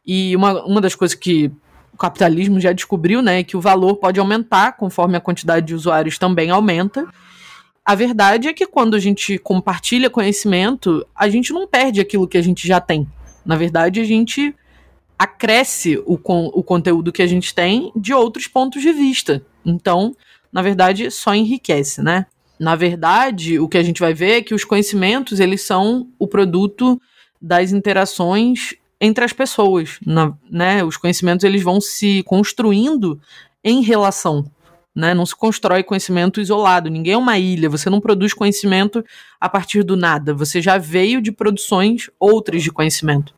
e 0.05 0.35
uma, 0.35 0.65
uma 0.65 0.81
das 0.81 0.95
coisas 0.95 1.15
que 1.15 1.53
o 1.93 1.97
capitalismo 1.99 2.59
já 2.59 2.73
descobriu, 2.73 3.21
né, 3.21 3.41
é 3.41 3.45
que 3.45 3.55
o 3.55 3.61
valor 3.61 3.97
pode 3.97 4.19
aumentar 4.19 4.73
conforme 4.79 5.15
a 5.15 5.21
quantidade 5.21 5.67
de 5.67 5.75
usuários 5.75 6.17
também 6.17 6.49
aumenta. 6.49 7.07
A 7.85 7.95
verdade 7.95 8.49
é 8.49 8.55
que 8.55 8.67
quando 8.67 8.97
a 8.97 8.99
gente 8.99 9.37
compartilha 9.37 10.09
conhecimento, 10.09 11.07
a 11.15 11.29
gente 11.29 11.53
não 11.53 11.67
perde 11.67 12.01
aquilo 12.01 12.27
que 12.27 12.39
a 12.39 12.43
gente 12.43 12.67
já 12.67 12.81
tem. 12.81 13.07
Na 13.45 13.57
verdade, 13.57 14.01
a 14.01 14.05
gente 14.05 14.55
acresce 15.23 16.02
o, 16.05 16.14
o 16.14 16.64
conteúdo 16.64 17.12
que 17.12 17.23
a 17.23 17.26
gente 17.29 17.55
tem 17.55 17.93
de 17.95 18.12
outros 18.12 18.49
pontos 18.49 18.83
de 18.83 18.93
vista. 18.93 19.41
Então, 19.64 20.17
na 20.52 20.62
verdade, 20.62 21.12
só 21.12 21.33
enriquece, 21.33 22.02
né? 22.02 22.26
Na 22.59 22.75
verdade, 22.75 23.57
o 23.61 23.69
que 23.69 23.79
a 23.79 23.85
gente 23.85 24.00
vai 24.00 24.12
ver 24.12 24.31
é 24.38 24.43
que 24.43 24.52
os 24.52 24.64
conhecimentos, 24.64 25.38
eles 25.38 25.62
são 25.62 26.09
o 26.19 26.26
produto 26.26 27.00
das 27.41 27.71
interações 27.71 28.75
entre 29.00 29.25
as 29.25 29.33
pessoas, 29.33 30.00
na, 30.05 30.37
né? 30.50 30.83
Os 30.83 30.97
conhecimentos, 30.97 31.45
eles 31.45 31.62
vão 31.62 31.81
se 31.81 32.25
construindo 32.25 33.21
em 33.62 33.81
relação, 33.81 34.45
né? 34.93 35.14
Não 35.14 35.25
se 35.25 35.37
constrói 35.37 35.85
conhecimento 35.85 36.41
isolado, 36.41 36.91
ninguém 36.91 37.14
é 37.14 37.17
uma 37.17 37.38
ilha, 37.38 37.71
você 37.71 37.88
não 37.88 38.00
produz 38.00 38.35
conhecimento 38.35 39.05
a 39.41 39.49
partir 39.49 39.85
do 39.85 39.97
nada, 39.97 40.35
você 40.35 40.61
já 40.61 40.79
veio 40.79 41.23
de 41.23 41.31
produções 41.31 42.11
outras 42.19 42.61
de 42.61 42.73
conhecimento. 42.73 43.33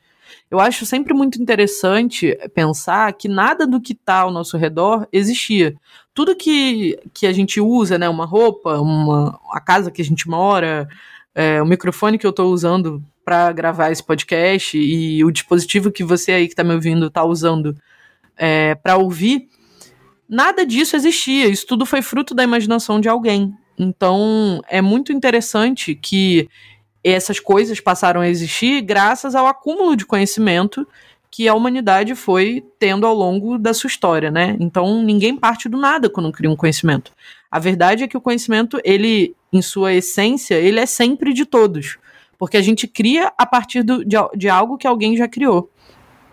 Eu 0.54 0.60
acho 0.60 0.86
sempre 0.86 1.12
muito 1.12 1.42
interessante 1.42 2.38
pensar 2.54 3.12
que 3.14 3.26
nada 3.26 3.66
do 3.66 3.80
que 3.80 3.92
está 3.92 4.20
ao 4.20 4.30
nosso 4.30 4.56
redor 4.56 5.04
existia. 5.12 5.74
Tudo 6.14 6.36
que, 6.36 6.96
que 7.12 7.26
a 7.26 7.32
gente 7.32 7.60
usa, 7.60 7.98
né, 7.98 8.08
uma 8.08 8.24
roupa, 8.24 8.80
uma, 8.80 9.36
a 9.50 9.60
casa 9.60 9.90
que 9.90 10.00
a 10.00 10.04
gente 10.04 10.28
mora, 10.28 10.88
é, 11.34 11.60
o 11.60 11.66
microfone 11.66 12.18
que 12.18 12.24
eu 12.24 12.30
estou 12.30 12.52
usando 12.52 13.02
para 13.24 13.50
gravar 13.50 13.90
esse 13.90 14.04
podcast 14.04 14.78
e 14.78 15.24
o 15.24 15.32
dispositivo 15.32 15.90
que 15.90 16.04
você 16.04 16.30
aí 16.30 16.46
que 16.46 16.52
está 16.52 16.62
me 16.62 16.72
ouvindo 16.72 17.06
está 17.06 17.24
usando 17.24 17.76
é, 18.36 18.76
para 18.76 18.96
ouvir, 18.96 19.48
nada 20.28 20.64
disso 20.64 20.94
existia. 20.94 21.48
Isso 21.48 21.66
tudo 21.66 21.84
foi 21.84 22.00
fruto 22.00 22.32
da 22.32 22.44
imaginação 22.44 23.00
de 23.00 23.08
alguém. 23.08 23.52
Então 23.76 24.62
é 24.68 24.80
muito 24.80 25.12
interessante 25.12 25.96
que 25.96 26.48
essas 27.12 27.38
coisas 27.38 27.80
passaram 27.80 28.20
a 28.20 28.28
existir 28.28 28.80
graças 28.80 29.34
ao 29.34 29.46
acúmulo 29.46 29.94
de 29.94 30.06
conhecimento 30.06 30.86
que 31.30 31.48
a 31.48 31.54
humanidade 31.54 32.14
foi 32.14 32.64
tendo 32.78 33.06
ao 33.06 33.14
longo 33.14 33.58
da 33.58 33.74
sua 33.74 33.88
história, 33.88 34.30
né? 34.30 34.56
Então 34.60 35.02
ninguém 35.02 35.36
parte 35.36 35.68
do 35.68 35.76
nada 35.76 36.08
quando 36.08 36.30
cria 36.30 36.48
um 36.48 36.56
conhecimento. 36.56 37.12
A 37.50 37.58
verdade 37.58 38.04
é 38.04 38.08
que 38.08 38.16
o 38.16 38.20
conhecimento, 38.20 38.80
ele, 38.84 39.34
em 39.52 39.60
sua 39.60 39.92
essência, 39.92 40.54
ele 40.54 40.80
é 40.80 40.86
sempre 40.86 41.32
de 41.32 41.44
todos. 41.44 41.98
Porque 42.38 42.56
a 42.56 42.62
gente 42.62 42.86
cria 42.86 43.32
a 43.36 43.44
partir 43.44 43.82
do, 43.82 44.04
de, 44.04 44.16
de 44.36 44.48
algo 44.48 44.78
que 44.78 44.86
alguém 44.86 45.16
já 45.16 45.28
criou. 45.28 45.70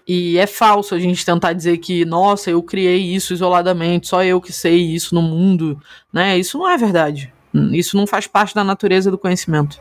E 0.08 0.38
é 0.38 0.48
falso 0.48 0.96
a 0.96 1.00
gente 1.00 1.26
tentar 1.26 1.54
dizer 1.54 1.78
que, 1.78 2.06
nossa, 2.06 2.50
eu 2.50 2.62
criei 2.62 3.00
isso 3.02 3.34
isoladamente, 3.34 4.08
só 4.08 4.24
eu 4.24 4.42
que 4.42 4.52
sei 4.52 4.94
isso 4.94 5.14
no 5.16 5.22
mundo, 5.22 5.82
né? 6.12 6.38
Isso 6.38 6.58
não 6.58 6.70
é 6.70 6.78
verdade. 6.78 7.34
Isso 7.72 7.98
não 7.98 8.08
faz 8.08 8.28
parte 8.28 8.56
da 8.56 8.64
natureza 8.64 9.12
do 9.12 9.18
conhecimento. 9.18 9.80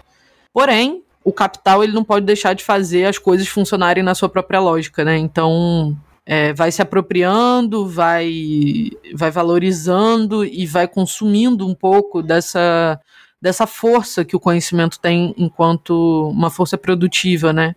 Porém, 0.53 1.03
o 1.25 1.33
capital 1.33 1.85
ele 1.85 1.93
não 1.93 2.05
pode 2.05 2.27
deixar 2.27 2.55
de 2.55 2.65
fazer 2.65 3.05
as 3.05 3.19
coisas 3.19 3.47
funcionarem 3.47 4.03
na 4.03 4.15
sua 4.15 4.29
própria 4.29 4.61
lógica, 4.61 5.05
né? 5.05 5.17
Então, 5.17 5.97
é, 6.25 6.53
vai 6.53 6.73
se 6.73 6.83
apropriando, 6.83 7.87
vai, 7.87 8.91
vai 9.15 9.31
valorizando 9.31 10.45
e 10.45 10.67
vai 10.67 10.89
consumindo 10.89 11.67
um 11.67 11.75
pouco 11.75 12.23
dessa, 12.23 13.01
dessa 13.41 13.67
força 13.67 14.25
que 14.25 14.37
o 14.37 14.41
conhecimento 14.41 14.99
tem 14.99 15.35
enquanto 15.37 16.29
uma 16.31 16.51
força 16.51 16.79
produtiva, 16.79 17.53
né? 17.53 17.75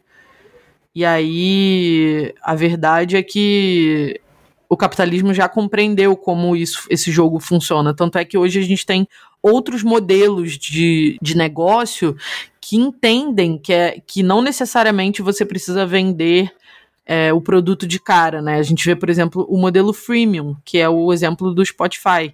E 0.95 1.03
aí, 1.03 2.33
a 2.41 2.53
verdade 2.53 3.17
é 3.17 3.23
que 3.23 4.21
o 4.69 4.77
capitalismo 4.77 5.33
já 5.33 5.49
compreendeu 5.49 6.15
como 6.15 6.55
isso, 6.55 6.85
esse 6.89 7.11
jogo 7.11 7.39
funciona. 7.39 7.93
Tanto 7.93 8.17
é 8.17 8.25
que 8.25 8.37
hoje 8.37 8.59
a 8.59 8.63
gente 8.63 8.85
tem 8.85 9.07
outros 9.41 9.83
modelos 9.83 10.57
de, 10.57 11.17
de 11.21 11.35
negócio 11.35 12.15
que 12.65 12.77
entendem 12.77 13.57
que, 13.57 13.73
é, 13.73 14.01
que 14.07 14.23
não 14.23 14.41
necessariamente 14.41 15.21
você 15.21 15.45
precisa 15.45 15.85
vender 15.85 16.49
é, 17.05 17.33
o 17.33 17.41
produto 17.41 17.85
de 17.85 17.99
cara, 17.99 18.41
né? 18.41 18.55
A 18.55 18.63
gente 18.63 18.85
vê, 18.85 18.95
por 18.95 19.09
exemplo, 19.09 19.45
o 19.49 19.57
modelo 19.57 19.91
freemium, 19.91 20.55
que 20.63 20.77
é 20.77 20.87
o 20.87 21.11
exemplo 21.11 21.53
do 21.53 21.65
Spotify, 21.65 22.33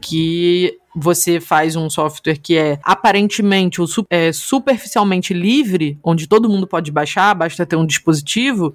que 0.00 0.76
você 0.96 1.38
faz 1.38 1.76
um 1.76 1.88
software 1.88 2.38
que 2.38 2.56
é 2.56 2.80
aparentemente 2.82 3.80
ou 3.80 3.86
é, 4.10 4.32
superficialmente 4.32 5.32
livre, 5.32 5.96
onde 6.02 6.26
todo 6.26 6.48
mundo 6.48 6.66
pode 6.66 6.90
baixar, 6.90 7.32
basta 7.32 7.64
ter 7.64 7.76
um 7.76 7.86
dispositivo, 7.86 8.74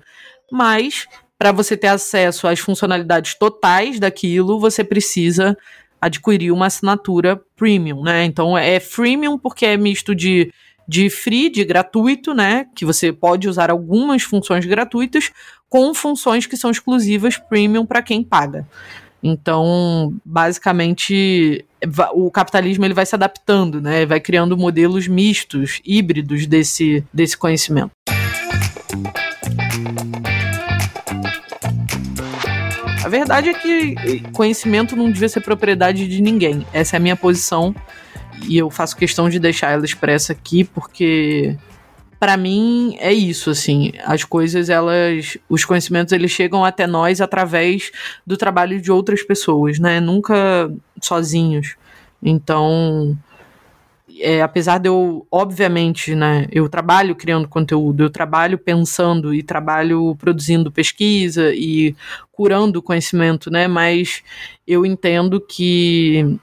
mas 0.50 1.06
para 1.38 1.52
você 1.52 1.76
ter 1.76 1.88
acesso 1.88 2.48
às 2.48 2.60
funcionalidades 2.60 3.36
totais 3.38 4.00
daquilo, 4.00 4.58
você 4.58 4.86
precisa 4.86 5.58
adquirir 6.00 6.52
uma 6.52 6.68
assinatura 6.68 7.42
premium, 7.58 8.04
né? 8.04 8.24
Então 8.24 8.58
é 8.58 8.80
freemium 8.80 9.38
porque 9.38 9.66
é 9.66 9.76
misto 9.76 10.16
de 10.16 10.50
de 10.88 11.10
free, 11.10 11.50
de 11.50 11.64
gratuito, 11.64 12.34
né? 12.34 12.66
Que 12.76 12.86
você 12.86 13.12
pode 13.12 13.48
usar 13.50 13.70
algumas 13.70 14.24
funções 14.24 14.66
gratuitas 14.66 15.32
com 15.70 15.94
funções 15.94 16.46
que 16.46 16.56
são 16.56 16.72
exclusivas 16.72 17.38
premium 17.38 17.86
para 17.86 18.02
quem 18.02 18.24
paga. 18.24 18.66
Então, 19.22 20.14
basicamente, 20.24 21.66
o 22.14 22.32
capitalismo 22.32 22.86
ele 22.86 22.94
vai 22.94 23.06
se 23.06 23.16
adaptando, 23.16 23.82
né? 23.82 24.06
Vai 24.06 24.20
criando 24.20 24.58
modelos 24.58 25.08
mistos, 25.08 25.82
híbridos 25.84 26.46
desse, 26.46 27.04
desse 27.14 27.36
conhecimento. 27.38 27.92
A 33.04 33.10
verdade 33.10 33.50
é 33.50 33.54
que 33.54 34.22
conhecimento 34.34 34.96
não 34.96 35.10
devia 35.10 35.30
ser 35.30 35.42
propriedade 35.42 36.08
de 36.08 36.22
ninguém. 36.22 36.66
Essa 36.74 36.96
é 36.96 36.98
a 36.98 37.00
minha 37.00 37.16
posição 37.16 37.74
e 38.46 38.58
eu 38.58 38.70
faço 38.70 38.96
questão 38.96 39.30
de 39.30 39.40
deixar 39.40 39.72
ela 39.72 39.86
expressa 39.86 40.34
aqui 40.34 40.64
porque 40.64 41.56
para 42.20 42.36
mim 42.36 42.96
é 43.00 43.14
isso 43.14 43.50
assim. 43.50 43.92
As 44.04 44.24
coisas 44.24 44.70
elas 44.70 45.38
os 45.50 45.64
conhecimentos 45.66 46.12
eles 46.12 46.32
chegam 46.32 46.66
até 46.66 46.88
nós 46.88 47.22
através 47.22 47.92
do 48.26 48.38
trabalho 48.38 48.82
de 48.82 48.92
outras 48.92 49.24
pessoas 49.24 49.80
né? 49.80 50.00
Nunca 50.00 50.72
sozinhos. 51.02 51.76
Então 52.22 53.18
é, 54.20 54.42
apesar 54.42 54.80
de 54.80 54.90
eu 54.90 55.28
obviamente 55.32 56.16
né 56.16 56.48
eu 56.52 56.68
trabalho 56.68 57.16
criando 57.16 57.48
conteúdo 57.48 58.02
eu 58.02 58.10
trabalho 58.10 58.58
pensando 58.58 59.32
e 59.34 59.44
trabalho 59.44 60.16
produzindo 60.16 60.72
pesquisa 60.72 61.54
e 61.54 61.96
curando 62.32 62.82
conhecimento 62.82 63.52
né? 63.52 63.68
Mas 63.68 64.24
eu 64.66 64.86
entendo 64.86 65.40
que 65.40 66.40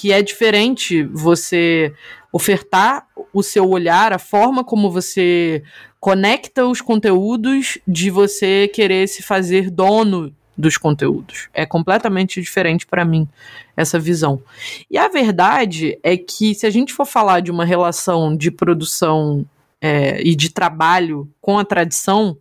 que 0.00 0.12
é 0.12 0.22
diferente 0.22 1.02
você 1.02 1.92
ofertar 2.32 3.06
o 3.34 3.42
seu 3.42 3.68
olhar, 3.68 4.14
a 4.14 4.18
forma 4.18 4.64
como 4.64 4.90
você 4.90 5.62
conecta 6.00 6.64
os 6.64 6.80
conteúdos, 6.80 7.76
de 7.86 8.08
você 8.08 8.66
querer 8.68 9.06
se 9.08 9.22
fazer 9.22 9.68
dono 9.68 10.34
dos 10.56 10.78
conteúdos. 10.78 11.50
É 11.52 11.66
completamente 11.66 12.40
diferente 12.40 12.86
para 12.86 13.04
mim 13.04 13.28
essa 13.76 13.98
visão. 13.98 14.42
E 14.90 14.96
a 14.96 15.06
verdade 15.06 15.98
é 16.02 16.16
que 16.16 16.54
se 16.54 16.64
a 16.64 16.70
gente 16.70 16.94
for 16.94 17.04
falar 17.04 17.40
de 17.40 17.50
uma 17.50 17.66
relação 17.66 18.34
de 18.34 18.50
produção 18.50 19.44
é, 19.82 20.22
e 20.22 20.34
de 20.34 20.50
trabalho 20.50 21.30
com 21.42 21.58
a 21.58 21.64
tradição, 21.64 22.38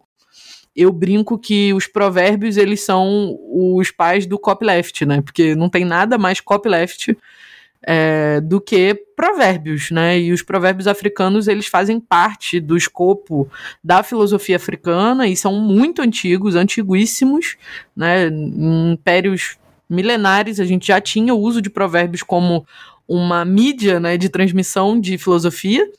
eu 0.74 0.94
brinco 0.94 1.38
que 1.38 1.74
os 1.74 1.88
provérbios 1.88 2.56
eles 2.56 2.80
são 2.80 3.38
os 3.52 3.92
pais 3.92 4.26
do 4.26 4.40
copyleft, 4.40 5.06
né? 5.06 5.20
Porque 5.22 5.56
não 5.56 5.68
tem 5.68 5.84
nada 5.84 6.18
mais 6.18 6.40
copyleft 6.40 7.18
é, 7.86 8.42
do 8.42 8.60
que 8.60 8.94
provérbios, 9.16 9.92
né? 9.92 10.20
E 10.20 10.32
os 10.32 10.42
provérbios 10.42 10.88
africanos 10.88 11.48
eles 11.48 11.68
fazem 11.68 12.00
parte 12.00 12.60
do 12.60 12.76
escopo 12.76 13.50
da 13.84 14.04
filosofia 14.04 14.56
africana 14.56 15.28
e 15.28 15.36
são 15.36 15.54
muito 15.60 16.02
antigos, 16.02 16.56
antiguíssimos, 16.56 17.58
né? 17.96 18.28
Em 18.28 18.94
impérios 18.94 19.58
milenares 19.90 20.60
a 20.60 20.66
gente 20.66 20.88
já 20.88 21.02
tinha 21.02 21.34
o 21.34 21.40
uso 21.40 21.62
de 21.62 21.70
provérbios 21.70 22.22
como 22.22 22.66
uma 23.08 23.44
mídia, 23.44 24.00
né, 24.00 24.18
de 24.18 24.30
transmissão 24.30 25.00
de 25.00 25.18
filosofia. 25.18 25.90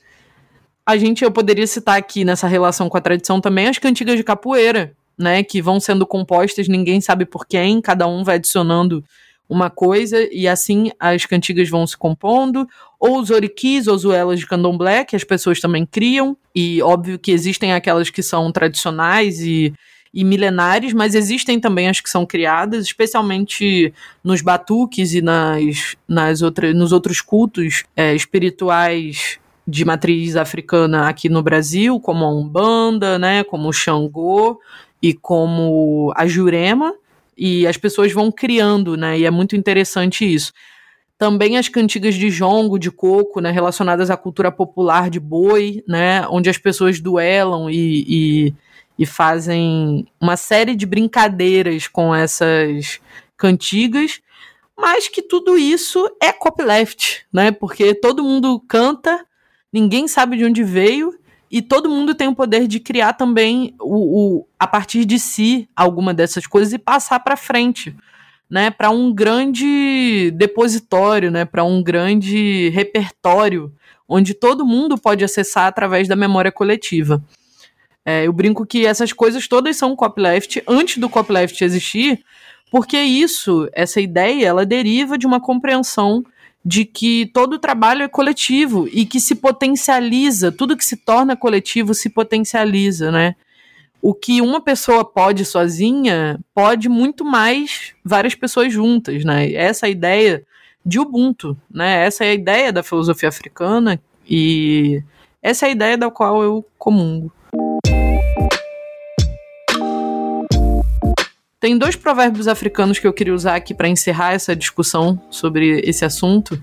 A 0.86 0.96
gente 0.96 1.24
eu 1.24 1.30
poderia 1.32 1.66
citar 1.66 1.98
aqui 1.98 2.24
nessa 2.24 2.46
relação 2.46 2.88
com 2.88 2.96
a 2.96 3.00
tradição 3.00 3.40
também 3.40 3.66
as 3.66 3.78
cantigas 3.78 4.16
de 4.16 4.22
capoeira, 4.22 4.92
né, 5.18 5.42
que 5.42 5.60
vão 5.60 5.80
sendo 5.80 6.06
compostas, 6.06 6.68
ninguém 6.68 7.00
sabe 7.00 7.24
por 7.24 7.46
quem, 7.46 7.80
cada 7.80 8.06
um 8.06 8.22
vai 8.22 8.36
adicionando 8.36 9.04
uma 9.50 9.68
coisa 9.68 10.16
e 10.30 10.46
assim 10.46 10.92
as 11.00 11.26
cantigas 11.26 11.68
vão 11.68 11.84
se 11.84 11.96
compondo, 11.96 12.68
ou 13.00 13.18
os 13.18 13.30
oriquis, 13.30 13.88
ou 13.88 13.98
zuelas 13.98 14.38
de 14.38 14.46
candomblé, 14.46 15.04
que 15.04 15.16
as 15.16 15.24
pessoas 15.24 15.58
também 15.58 15.84
criam, 15.84 16.36
e 16.54 16.80
óbvio 16.80 17.18
que 17.18 17.32
existem 17.32 17.72
aquelas 17.72 18.10
que 18.10 18.22
são 18.22 18.52
tradicionais 18.52 19.40
e, 19.40 19.74
e 20.14 20.22
milenares, 20.22 20.92
mas 20.92 21.16
existem 21.16 21.58
também 21.58 21.88
as 21.88 22.00
que 22.00 22.08
são 22.08 22.24
criadas, 22.24 22.84
especialmente 22.84 23.92
nos 24.22 24.40
batuques 24.40 25.14
e 25.14 25.20
nas, 25.20 25.96
nas 26.06 26.42
outras, 26.42 26.72
nos 26.72 26.92
outros 26.92 27.20
cultos 27.20 27.82
é, 27.96 28.14
espirituais 28.14 29.40
de 29.66 29.84
matriz 29.84 30.36
africana 30.36 31.08
aqui 31.08 31.28
no 31.28 31.42
Brasil, 31.42 31.98
como 31.98 32.24
a 32.24 32.32
Umbanda, 32.32 33.18
né, 33.18 33.42
como 33.42 33.68
o 33.68 33.72
Xangô 33.72 34.60
e 35.02 35.12
como 35.12 36.12
a 36.16 36.26
Jurema, 36.26 36.94
e 37.40 37.66
as 37.66 37.78
pessoas 37.78 38.12
vão 38.12 38.30
criando, 38.30 38.98
né? 38.98 39.18
E 39.18 39.24
é 39.24 39.30
muito 39.30 39.56
interessante 39.56 40.30
isso. 40.30 40.52
Também 41.16 41.56
as 41.56 41.70
cantigas 41.70 42.14
de 42.14 42.28
jongo, 42.28 42.78
de 42.78 42.90
coco, 42.90 43.40
né, 43.40 43.50
relacionadas 43.50 44.10
à 44.10 44.16
cultura 44.16 44.52
popular 44.52 45.08
de 45.08 45.18
boi, 45.18 45.82
né, 45.88 46.26
onde 46.28 46.50
as 46.50 46.58
pessoas 46.58 47.00
duelam 47.00 47.70
e, 47.70 48.04
e, 48.06 48.54
e 48.98 49.06
fazem 49.06 50.06
uma 50.20 50.36
série 50.36 50.76
de 50.76 50.84
brincadeiras 50.84 51.88
com 51.88 52.14
essas 52.14 53.00
cantigas, 53.38 54.20
mas 54.76 55.08
que 55.08 55.22
tudo 55.22 55.56
isso 55.56 56.10
é 56.22 56.32
copyleft, 56.32 57.24
né? 57.32 57.50
Porque 57.50 57.94
todo 57.94 58.24
mundo 58.24 58.60
canta, 58.68 59.24
ninguém 59.72 60.06
sabe 60.06 60.36
de 60.36 60.44
onde 60.44 60.62
veio 60.62 61.18
e 61.50 61.60
todo 61.60 61.88
mundo 61.88 62.14
tem 62.14 62.28
o 62.28 62.34
poder 62.34 62.68
de 62.68 62.78
criar 62.78 63.14
também 63.14 63.74
o, 63.80 64.38
o 64.38 64.46
a 64.58 64.66
partir 64.66 65.04
de 65.04 65.18
si 65.18 65.68
alguma 65.74 66.14
dessas 66.14 66.46
coisas 66.46 66.72
e 66.72 66.78
passar 66.78 67.18
para 67.20 67.36
frente, 67.36 67.94
né? 68.48 68.70
Para 68.70 68.90
um 68.90 69.12
grande 69.12 70.30
depositório, 70.36 71.30
né? 71.30 71.44
Para 71.44 71.64
um 71.64 71.82
grande 71.82 72.68
repertório 72.68 73.72
onde 74.08 74.34
todo 74.34 74.66
mundo 74.66 74.98
pode 74.98 75.24
acessar 75.24 75.66
através 75.66 76.06
da 76.06 76.16
memória 76.16 76.52
coletiva. 76.52 77.22
É, 78.04 78.26
eu 78.26 78.32
brinco 78.32 78.66
que 78.66 78.86
essas 78.86 79.12
coisas 79.12 79.46
todas 79.46 79.76
são 79.76 79.94
copyleft 79.94 80.62
antes 80.66 80.98
do 80.98 81.08
copyleft 81.08 81.62
existir, 81.62 82.24
porque 82.70 82.98
isso, 82.98 83.68
essa 83.72 84.00
ideia, 84.00 84.46
ela 84.46 84.64
deriva 84.64 85.18
de 85.18 85.26
uma 85.26 85.40
compreensão 85.40 86.24
de 86.64 86.84
que 86.84 87.26
todo 87.32 87.54
o 87.54 87.58
trabalho 87.58 88.02
é 88.02 88.08
coletivo 88.08 88.86
e 88.92 89.06
que 89.06 89.18
se 89.18 89.34
potencializa, 89.34 90.52
tudo 90.52 90.76
que 90.76 90.84
se 90.84 90.96
torna 90.96 91.36
coletivo 91.36 91.94
se 91.94 92.10
potencializa, 92.10 93.10
né? 93.10 93.34
O 94.02 94.14
que 94.14 94.40
uma 94.40 94.60
pessoa 94.60 95.04
pode 95.04 95.44
sozinha, 95.44 96.38
pode 96.54 96.88
muito 96.88 97.24
mais 97.24 97.94
várias 98.04 98.34
pessoas 98.34 98.72
juntas, 98.72 99.24
né? 99.24 99.52
Essa 99.52 99.86
é 99.86 99.88
a 99.88 99.90
ideia 99.90 100.46
de 100.84 100.98
Ubuntu, 100.98 101.56
né? 101.70 102.06
Essa 102.06 102.24
é 102.24 102.30
a 102.30 102.34
ideia 102.34 102.72
da 102.72 102.82
filosofia 102.82 103.28
africana 103.28 104.00
e 104.28 105.02
essa 105.42 105.66
é 105.66 105.68
a 105.70 105.72
ideia 105.72 105.98
da 105.98 106.10
qual 106.10 106.42
eu 106.42 106.64
comungo. 106.78 107.32
Tem 111.60 111.76
dois 111.76 111.94
provérbios 111.94 112.48
africanos 112.48 112.98
que 112.98 113.06
eu 113.06 113.12
queria 113.12 113.34
usar 113.34 113.54
aqui 113.54 113.74
para 113.74 113.86
encerrar 113.86 114.32
essa 114.32 114.56
discussão 114.56 115.20
sobre 115.28 115.80
esse 115.80 116.06
assunto. 116.06 116.60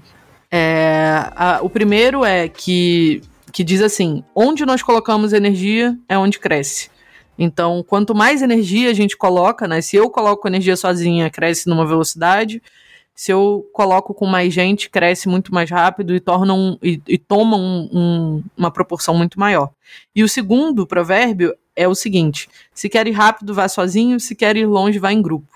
É, 0.49 1.23
a, 1.35 1.59
o 1.61 1.69
primeiro 1.69 2.25
é 2.25 2.49
que, 2.49 3.21
que 3.53 3.63
diz 3.63 3.79
assim: 3.79 4.23
onde 4.35 4.65
nós 4.65 4.81
colocamos 4.81 5.33
energia 5.33 5.95
é 6.09 6.17
onde 6.17 6.39
cresce. 6.39 6.89
Então, 7.37 7.85
quanto 7.87 8.15
mais 8.15 8.41
energia 8.41 8.89
a 8.89 8.93
gente 8.93 9.15
coloca, 9.15 9.67
né? 9.67 9.81
Se 9.81 9.95
eu 9.95 10.09
coloco 10.09 10.47
energia 10.47 10.75
sozinha, 10.75 11.29
cresce 11.29 11.69
numa 11.69 11.85
velocidade. 11.85 12.59
Se 13.13 13.31
eu 13.31 13.69
coloco 13.73 14.15
com 14.15 14.25
mais 14.25 14.51
gente, 14.51 14.89
cresce 14.89 15.29
muito 15.29 15.53
mais 15.53 15.69
rápido 15.69 16.15
e 16.15 16.19
torna 16.19 16.53
um, 16.55 16.77
e, 16.81 16.99
e 17.07 17.17
toma 17.19 17.55
um, 17.55 17.89
um, 17.91 18.43
uma 18.57 18.71
proporção 18.71 19.15
muito 19.15 19.39
maior. 19.39 19.69
E 20.15 20.23
o 20.23 20.29
segundo 20.29 20.87
provérbio 20.87 21.55
é 21.77 21.87
o 21.87 21.95
seguinte: 21.95 22.49
se 22.73 22.89
quer 22.89 23.07
ir 23.07 23.11
rápido, 23.11 23.53
vá 23.53 23.69
sozinho, 23.69 24.19
se 24.19 24.35
quer 24.35 24.57
ir 24.57 24.65
longe, 24.65 24.99
vá 24.99 25.13
em 25.13 25.21
grupo. 25.21 25.55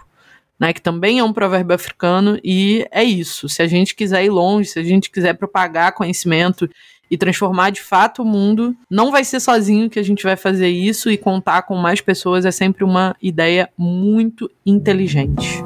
Né, 0.57 0.71
que 0.73 0.81
também 0.81 1.17
é 1.17 1.23
um 1.23 1.33
provérbio 1.33 1.73
africano, 1.73 2.39
e 2.43 2.85
é 2.91 3.03
isso. 3.03 3.49
Se 3.49 3.63
a 3.63 3.67
gente 3.67 3.95
quiser 3.95 4.23
ir 4.23 4.29
longe, 4.29 4.69
se 4.69 4.77
a 4.77 4.83
gente 4.83 5.09
quiser 5.09 5.33
propagar 5.33 5.91
conhecimento 5.91 6.69
e 7.09 7.17
transformar 7.17 7.71
de 7.71 7.81
fato 7.81 8.21
o 8.21 8.25
mundo, 8.25 8.75
não 8.87 9.09
vai 9.09 9.23
ser 9.23 9.39
sozinho 9.39 9.89
que 9.89 9.97
a 9.97 10.03
gente 10.03 10.21
vai 10.21 10.35
fazer 10.35 10.69
isso 10.69 11.09
e 11.09 11.17
contar 11.17 11.63
com 11.63 11.75
mais 11.75 11.99
pessoas 11.99 12.45
é 12.45 12.51
sempre 12.51 12.83
uma 12.83 13.15
ideia 13.19 13.69
muito 13.75 14.51
inteligente. 14.63 15.63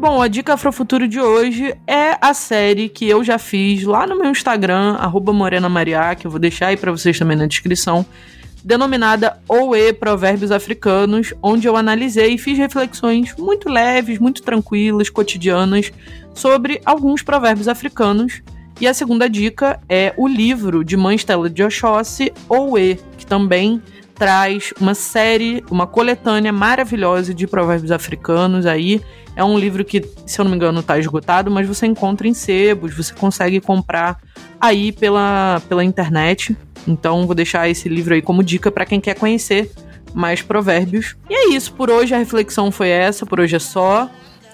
Bom, 0.00 0.22
a 0.22 0.28
dica 0.28 0.54
Afrofuturo 0.54 1.06
de 1.06 1.20
hoje 1.20 1.74
é 1.86 2.16
a 2.22 2.32
série 2.32 2.88
que 2.88 3.06
eu 3.06 3.22
já 3.22 3.36
fiz 3.36 3.84
lá 3.84 4.06
no 4.06 4.16
meu 4.16 4.30
Instagram, 4.30 4.96
@morena_maria, 5.30 6.14
que 6.14 6.26
eu 6.26 6.30
vou 6.30 6.40
deixar 6.40 6.68
aí 6.68 6.76
para 6.78 6.90
vocês 6.90 7.18
também 7.18 7.36
na 7.36 7.44
descrição, 7.46 8.06
denominada 8.64 9.38
OE 9.46 9.92
Provérbios 9.92 10.50
Africanos, 10.50 11.34
onde 11.42 11.68
eu 11.68 11.76
analisei 11.76 12.32
e 12.32 12.38
fiz 12.38 12.56
reflexões 12.56 13.36
muito 13.36 13.68
leves, 13.68 14.18
muito 14.18 14.42
tranquilas, 14.42 15.10
cotidianas, 15.10 15.92
sobre 16.34 16.80
alguns 16.86 17.22
provérbios 17.22 17.68
africanos. 17.68 18.40
E 18.80 18.88
a 18.88 18.94
segunda 18.94 19.28
dica 19.28 19.78
é 19.86 20.14
o 20.16 20.26
livro 20.26 20.82
de 20.82 20.96
Mãe 20.96 21.16
Stella 21.16 21.50
de 21.50 21.62
Oxóssi, 21.62 22.32
OE, 22.48 22.98
que 23.18 23.26
também 23.26 23.82
traz 24.20 24.74
uma 24.78 24.94
série, 24.94 25.64
uma 25.70 25.86
coletânea 25.86 26.52
maravilhosa 26.52 27.32
de 27.32 27.46
provérbios 27.46 27.90
africanos 27.90 28.66
aí. 28.66 29.00
É 29.34 29.42
um 29.42 29.58
livro 29.58 29.82
que, 29.82 30.04
se 30.26 30.38
eu 30.38 30.44
não 30.44 30.50
me 30.50 30.58
engano, 30.58 30.80
está 30.80 30.98
esgotado, 30.98 31.50
mas 31.50 31.66
você 31.66 31.86
encontra 31.86 32.28
em 32.28 32.34
sebos, 32.34 32.94
você 32.94 33.14
consegue 33.14 33.62
comprar 33.62 34.20
aí 34.60 34.92
pela, 34.92 35.62
pela 35.70 35.82
internet. 35.82 36.54
Então, 36.86 37.24
vou 37.24 37.34
deixar 37.34 37.66
esse 37.70 37.88
livro 37.88 38.12
aí 38.12 38.20
como 38.20 38.44
dica 38.44 38.70
para 38.70 38.84
quem 38.84 39.00
quer 39.00 39.14
conhecer 39.14 39.72
mais 40.12 40.42
provérbios. 40.42 41.16
E 41.30 41.34
é 41.34 41.48
isso, 41.54 41.72
por 41.72 41.90
hoje 41.90 42.14
a 42.14 42.18
reflexão 42.18 42.70
foi 42.70 42.90
essa, 42.90 43.24
por 43.24 43.40
hoje 43.40 43.56
é 43.56 43.58
só. 43.58 44.10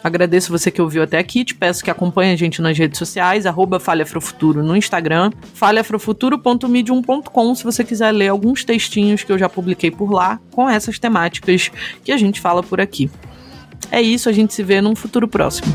Agradeço 0.07 0.53
você 0.53 0.71
que 0.71 0.81
ouviu 0.81 1.03
até 1.03 1.19
aqui. 1.19 1.45
Te 1.45 1.53
peço 1.53 1.83
que 1.83 1.90
acompanhe 1.90 2.33
a 2.33 2.37
gente 2.37 2.62
nas 2.62 2.79
redes 2.79 2.97
sociais, 2.97 3.45
arroba 3.45 3.79
Afrofuturo 3.79 4.62
no 4.62 4.77
Instagram, 4.77 5.33
falhaafrofuturo.medium.com 5.53 7.55
se 7.57 7.64
você 7.64 7.83
quiser 7.83 8.12
ler 8.12 8.29
alguns 8.29 8.62
textinhos 8.62 9.25
que 9.25 9.33
eu 9.33 9.37
já 9.37 9.49
publiquei 9.49 9.90
por 9.90 10.12
lá 10.12 10.38
com 10.53 10.71
essas 10.71 11.01
temáticas 11.01 11.73
que 12.05 12.12
a 12.12 12.16
gente 12.16 12.40
fala 12.40 12.62
por 12.62 12.81
aqui. 12.81 13.11
É 13.90 14.01
isso, 14.01 14.29
a 14.29 14.33
gente 14.33 14.55
se 14.55 14.62
vê 14.62 14.81
num 14.81 14.95
futuro 14.95 15.27
próximo. 15.27 15.75